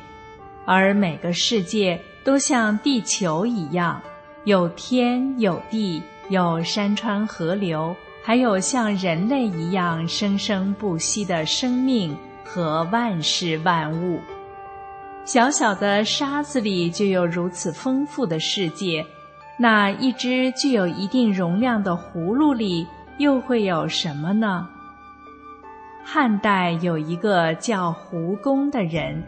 [0.65, 4.01] 而每个世界都像地球一样，
[4.45, 14.19] 有天有地，有山川河流，还有像人类一样生生不息的生命和万事万物。
[15.25, 19.05] 小小的沙子里就有如此丰富的世界。
[19.59, 24.67] 那一只具有一定容量的葫芦里又会有什么呢？
[26.03, 29.21] 汉代有一个叫胡公的人，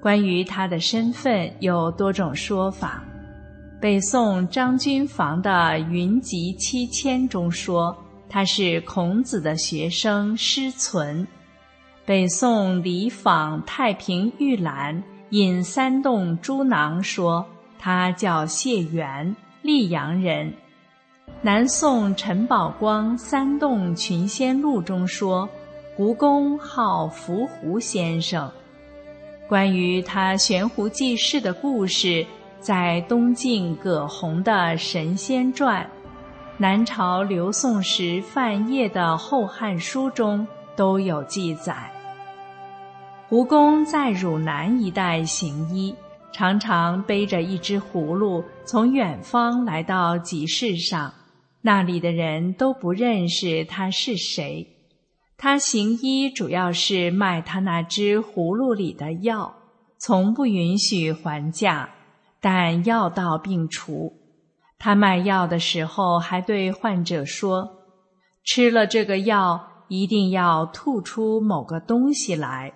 [0.00, 3.04] 关于他的身份有多种说法。
[3.80, 5.50] 北宋张君房的
[5.90, 7.96] 《云集七千》中说
[8.28, 11.24] 他是孔子的学生师存。
[12.04, 14.96] 北宋李昉《太平御览·
[15.30, 17.44] 引三洞诸囊》说
[17.78, 19.34] 他叫谢元。
[19.62, 20.52] 溧阳人，
[21.42, 25.48] 南宋陈宝光《三洞群仙录》中说，
[25.96, 28.48] 胡公号伏狐先生。
[29.48, 32.24] 关于他悬壶济世的故事，
[32.60, 35.82] 在东晋葛洪的《神仙传》，
[36.56, 40.46] 南朝刘宋时范晔的《后汉书》中
[40.76, 41.90] 都有记载。
[43.28, 45.94] 胡公在汝南一带行医。
[46.32, 51.12] 常常背着一只葫芦从远方来到集市上，
[51.62, 54.68] 那里的人都不认识他是谁。
[55.38, 59.56] 他行医主要是卖他那只葫芦里的药，
[59.98, 61.88] 从不允许还价，
[62.40, 64.12] 但药到病除。
[64.78, 67.70] 他卖药的时候还对患者说
[68.44, 72.72] ：“吃了这个药，一定要吐出某个东西来。”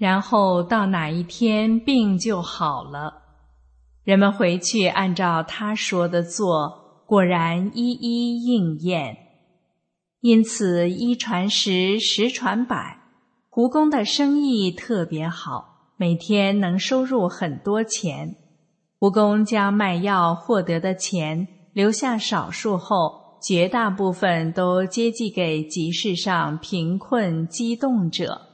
[0.00, 3.20] 然后到哪一天病就好了，
[4.02, 9.18] 人们回去按照他说的做，果然一一应验。
[10.22, 12.98] 因此一传十，十传百，
[13.50, 18.36] 胡公的生意特别好，每天能收入很多钱。
[18.98, 28.46] 胡公将卖药获得的钱留下少数后，绝大部分都接济给集市上贫困激动者。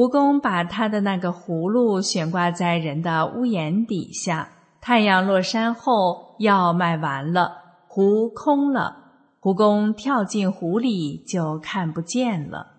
[0.00, 4.48] 胡公把他的那个葫芦悬挂在人的屋檐底下，
[4.80, 7.52] 太阳落山后，药卖完了，
[7.86, 8.96] 壶空了，
[9.40, 12.78] 胡公跳进湖里就看不见了。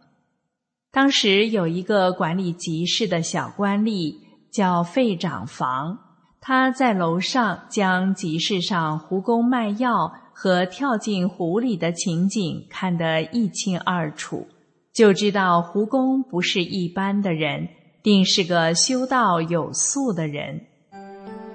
[0.92, 4.16] 当时有一个管理集市的小官吏
[4.52, 6.00] 叫费长房，
[6.40, 14.48] 他在楼上将集市上胡公卖药和跳进湖里的情景看得一清二楚。
[14.94, 17.70] 就知道胡公不是一般的人，
[18.04, 20.60] 定是个修道有素的人。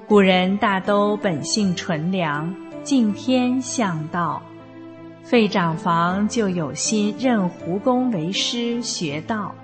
[0.08, 4.42] 古人大都本性纯良，敬天向道。
[5.22, 9.54] 费长房就有心认胡公为师学道，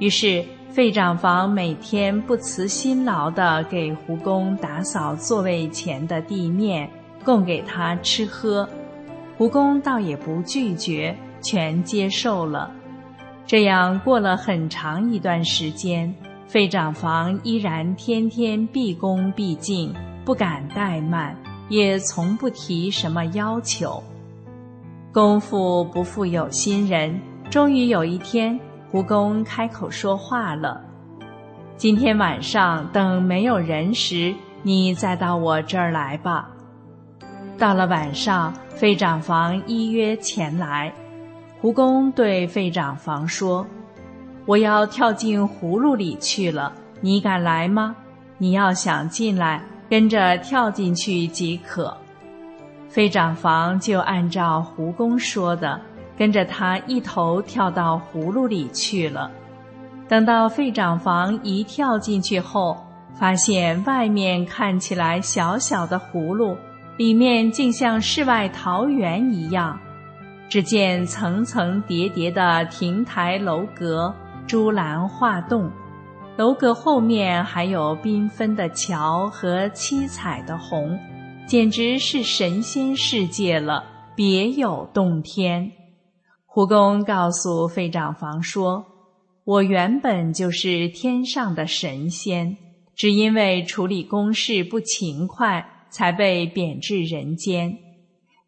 [0.00, 6.90] 于是费长房每天不辞辛劳地给胡公打扫座位前的地面，
[7.24, 8.68] 供给他吃喝。
[9.38, 12.72] 胡公倒也不拒绝，全接受了。
[13.46, 16.14] 这样过了很长一段时间，
[16.46, 19.92] 费长房依然天天毕恭毕敬，
[20.24, 21.36] 不敢怠慢，
[21.68, 24.02] 也从不提什么要求。
[25.12, 27.20] 功夫不负有心人，
[27.50, 28.58] 终于有一天，
[28.90, 30.80] 胡公开口说话了
[31.76, 36.48] ：“今天晚上等没有人时，你再到我这儿来吧。”
[37.58, 40.90] 到了晚上，费长房依约前来。
[41.62, 43.64] 胡公对费长房说
[44.46, 47.94] ：“我要跳进葫芦里去了，你敢来吗？
[48.36, 51.96] 你要想进来，跟着跳进去即可。”
[52.90, 55.80] 费长房就按照胡公说的，
[56.18, 59.30] 跟着他一头跳到葫芦里去了。
[60.08, 62.76] 等到费长房一跳进去后，
[63.14, 66.56] 发现外面看起来小小的葫芦，
[66.96, 69.78] 里面竟像世外桃源一样。
[70.52, 74.14] 只见层层叠叠的亭台楼阁，
[74.46, 75.72] 朱栏画栋，
[76.36, 80.98] 楼阁后面还有缤纷的桥和七彩的虹。
[81.46, 83.82] 简直是神仙世界了，
[84.14, 85.72] 别有洞天。
[86.44, 88.84] 胡公告诉费长房说
[89.44, 92.58] ：“我原本就是天上的神仙，
[92.94, 97.74] 只因为处理公事不勤快，才被贬至人间。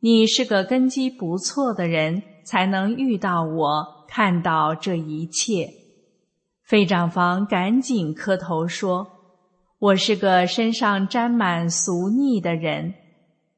[0.04, 5.66] 你是个根基不错的人，才能遇到我，看到这一切。”
[6.62, 9.06] 费长房赶紧磕头说。
[9.78, 12.92] 我是个身上沾满俗腻的人，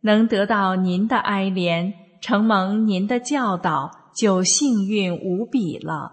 [0.03, 6.13] 能得到您的哀怜，承蒙您的教导，就幸运无比了。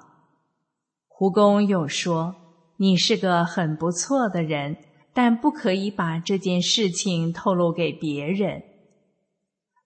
[1.08, 2.34] 胡公又说
[2.78, 4.78] ：“你是个很不错的人，
[5.14, 8.64] 但不可以把这件事情透露给别人。”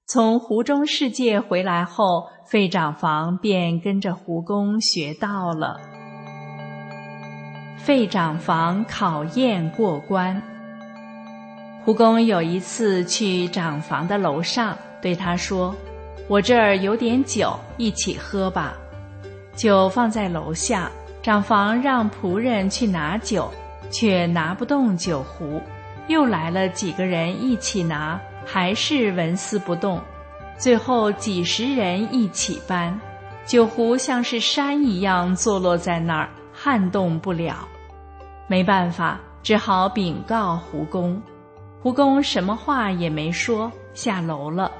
[0.09, 5.81] 从湖中世界回来后，费长房便跟着胡公学道了。
[7.75, 10.41] 费长房考验过关。
[11.83, 15.75] 胡公有一次去长房的楼上，对他说
[16.29, 18.77] ：“我这儿有点酒，一起喝吧。”
[19.57, 20.89] 酒放在楼下，
[21.21, 23.51] 长房让仆人去拿酒，
[23.91, 25.61] 却拿不动酒壶。
[26.07, 28.17] 又来了几个人一起拿，
[28.47, 30.01] 还是纹丝不动。
[30.57, 32.99] 最后几十人一起搬，
[33.45, 37.67] 酒壶像是山一样坐落在那儿，撼动不了。
[38.47, 41.21] 没办法，只好禀告胡公。
[41.79, 44.71] 胡公什么话也没说，下楼了。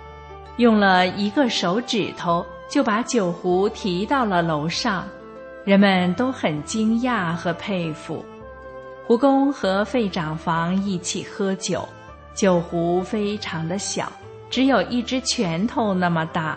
[0.56, 5.06] 用了一个手指头，就把酒壶提到了楼上。
[5.64, 8.26] 人们都很惊讶和佩服。
[9.06, 11.88] 胡公和费长房一起喝酒，
[12.38, 14.12] 酒壶非常的小，
[14.48, 16.56] 只有一只拳头那么大，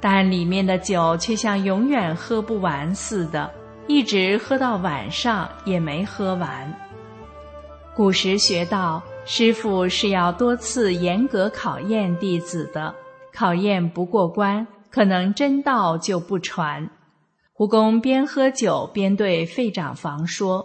[0.00, 3.50] 但里面的酒却像永远喝不完似的。
[3.88, 6.72] 一直喝到晚上也没喝完。
[7.92, 12.94] 古时学道，师傅是要多次严格考验弟子的，
[13.34, 16.88] 考验不过关，可能真道就不传。
[17.52, 20.64] 胡公边喝酒边对费长房说：“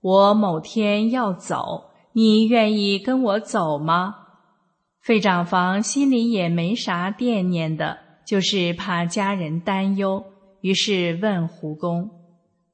[0.00, 4.16] 我某天要走，你愿意跟我走吗？”
[5.00, 10.24] 费长房心里也没啥惦念的，就是怕家人担忧，
[10.60, 12.10] 于是问胡公。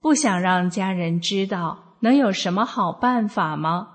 [0.01, 3.89] 不想让家人知道，能有什么好办法吗？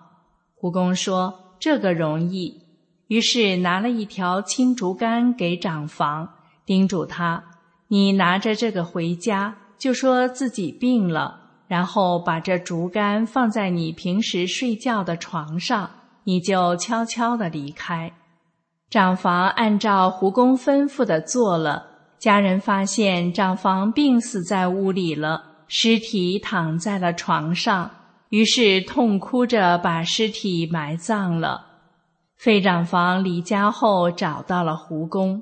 [0.55, 2.61] 胡公说：“这个容易。”
[3.07, 6.29] 于是拿了一条青竹竿给长房，
[6.65, 7.43] 叮嘱他
[7.89, 11.40] ：“你拿着这个回家，就说自己病了，
[11.71, 15.89] 然后把这竹竿放在你平时睡觉的床上，
[16.25, 18.11] 你就悄悄的离开。”
[18.91, 21.87] 长房按照胡公吩咐的做了。
[22.19, 25.43] 家人发现长房病死在屋里了。
[25.69, 27.89] 尸体躺在了床上，
[28.27, 31.67] 于是痛哭着把尸体埋葬了。
[32.35, 35.41] 费长房离家后找到了胡公，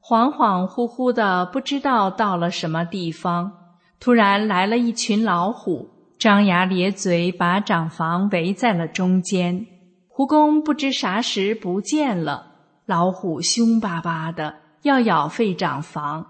[0.00, 3.50] 恍恍惚惚的不知道到了什么地方，
[3.98, 5.88] 突然来了一群老虎，
[6.18, 9.66] 张牙咧嘴把长房围在了中间。
[10.08, 12.46] 胡公不知啥时不见了，
[12.86, 16.26] 老虎凶巴巴的要咬费长房，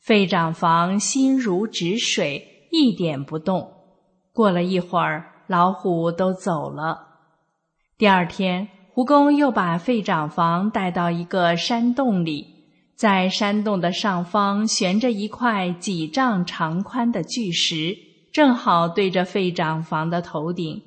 [0.00, 2.50] 费长房心如止水。
[2.76, 3.70] 一点不动。
[4.32, 7.06] 过了一会儿，老虎都走了。
[7.96, 12.53] 第二天，胡公又把费长房带到一个山洞里，
[12.96, 17.96] 在山洞的上方悬着一块几丈长宽的巨石，
[18.32, 20.82] 正好对着费长房的头顶。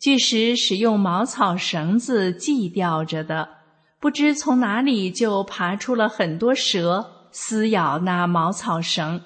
[0.00, 3.48] 巨石是用茅草绳子系吊着的，
[4.00, 9.20] 不知从哪里就爬出了很多蛇，撕咬那茅草绳。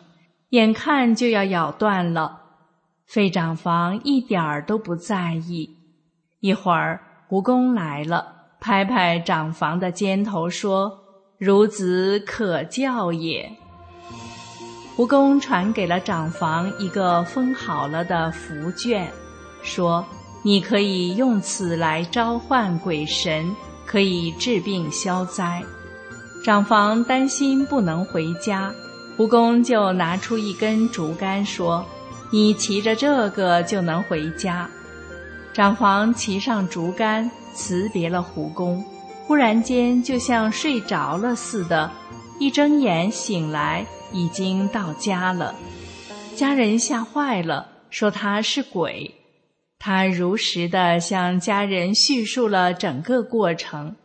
[0.50, 2.40] 眼看就要咬断了，
[3.06, 5.70] 费长房一点儿都不在意。
[6.40, 11.05] 一会儿，胡公来了，拍拍长房的肩头说
[11.40, 13.50] ：“孺子可教也。”
[14.96, 19.06] 胡公传给了长房一个封好了的符卷，
[19.62, 20.04] 说
[20.42, 25.62] ：“你可以用此来召唤鬼神，可以治病消灾。”
[26.42, 28.72] 长房担心不能回家。
[29.16, 31.84] 胡公就拿出一根竹竿，说
[32.30, 34.70] ：“你骑着这个就能回家。”
[35.52, 38.84] 长房骑上竹竿，辞别了胡公，
[39.26, 41.90] 忽然间就像睡着了似的，
[42.38, 45.54] 一睁眼醒来，已经到家了。
[46.36, 49.14] 家人吓坏了，说他是鬼。
[49.78, 53.96] 他如实的向家人叙述了整个过程。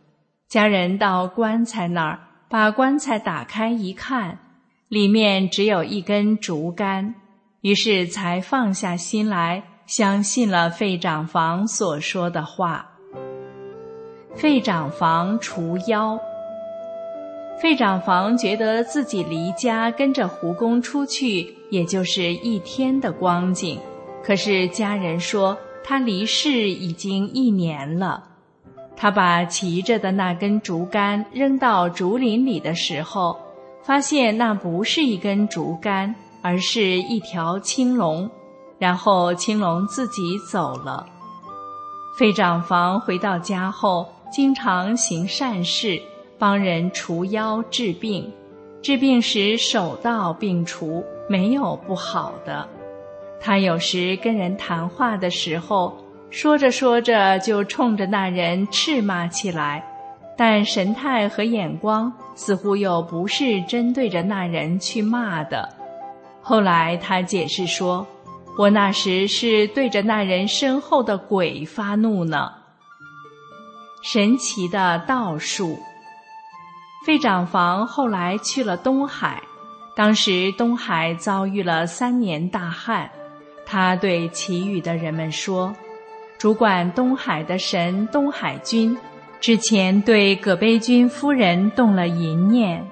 [0.48, 2.18] 家人到棺材那儿，
[2.48, 4.38] 把棺材打开一看，
[4.88, 7.14] 里面只有一根竹竿，
[7.60, 9.62] 于是才放下心来。
[9.84, 12.91] 相信了费长房所说的话。
[14.34, 16.18] 费长房除妖。
[17.60, 23.78] 费长房觉得自己离家跟着胡公出去，也就是一天的光景。
[24.24, 28.24] 可是家人说他离世已经一年了。
[28.96, 33.38] 他把骑着的那根竹竿扔到竹林里的时候，
[33.82, 38.30] 发现那不是一根竹竿，而是一条青龙。
[38.78, 41.06] 然后青龙自己走了。
[42.18, 46.00] 费长房回到家后，经常行善事，
[46.38, 48.32] 帮人除妖治病。
[48.80, 52.66] 治病时手到病除，没有不好的。
[53.38, 55.94] 他有时跟人谈话的时候，
[56.30, 59.84] 说着说着就冲着那人斥骂起来，
[60.34, 65.68] 但神态和眼光似乎又不是针对着那人去骂的。
[66.40, 68.06] 后来他解释说。
[68.58, 72.52] 我那时是对着那人身后的鬼发怒呢。
[74.02, 75.78] 神奇的道术。
[77.06, 79.42] 费长房后来去了东海，
[79.96, 83.10] 当时东海遭遇了三年大旱，
[83.64, 85.74] 他对其余的人们说
[86.38, 88.96] ：“主管东海的神东海君，
[89.40, 92.84] 之前对葛悲君夫人动了淫念，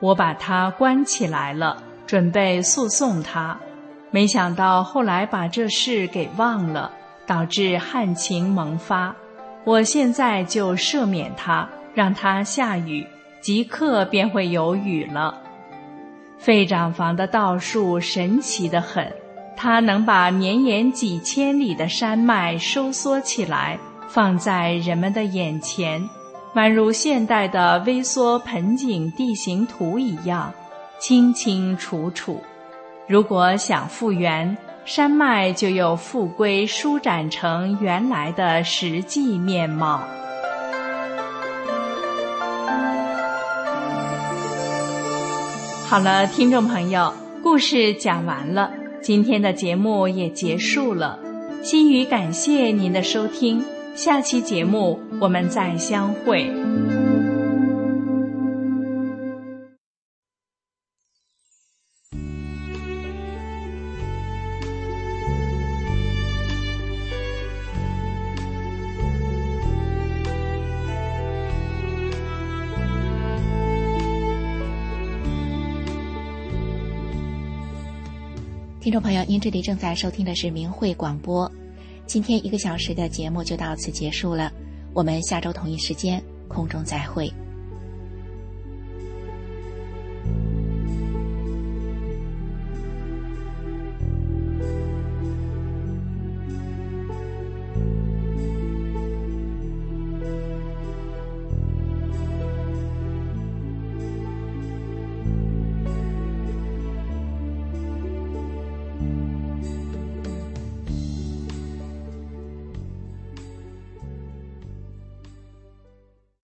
[0.00, 3.58] 我把他关起来了，准备诉讼他。”
[4.10, 6.90] 没想到后来把这事给忘了，
[7.26, 9.14] 导致旱情萌发。
[9.64, 13.06] 我现在就赦免他，让他下雨，
[13.40, 15.42] 即刻便会有雨了。
[16.38, 19.12] 费长房的道术神奇的很，
[19.56, 23.78] 他能把绵延几千里的山脉收缩起来，
[24.08, 26.08] 放在人们的眼前，
[26.54, 30.52] 宛如现代的微缩盆景地形图一样，
[30.98, 32.40] 清清楚楚。
[33.06, 34.56] 如果想复原，
[34.88, 40.00] 山脉就又复归舒展成原来的实际面貌。
[45.86, 47.12] 好了，听众朋友，
[47.42, 48.70] 故事讲完了，
[49.02, 51.18] 今天的节目也结束了。
[51.62, 53.62] 心语感谢您的收听，
[53.94, 56.50] 下期节目我们再相会。
[79.00, 81.50] 朋友，您这里正在收听的是明慧广播。
[82.06, 84.52] 今天一个小时的节目就到此结束了，
[84.92, 87.32] 我们下周同一时间空中再会。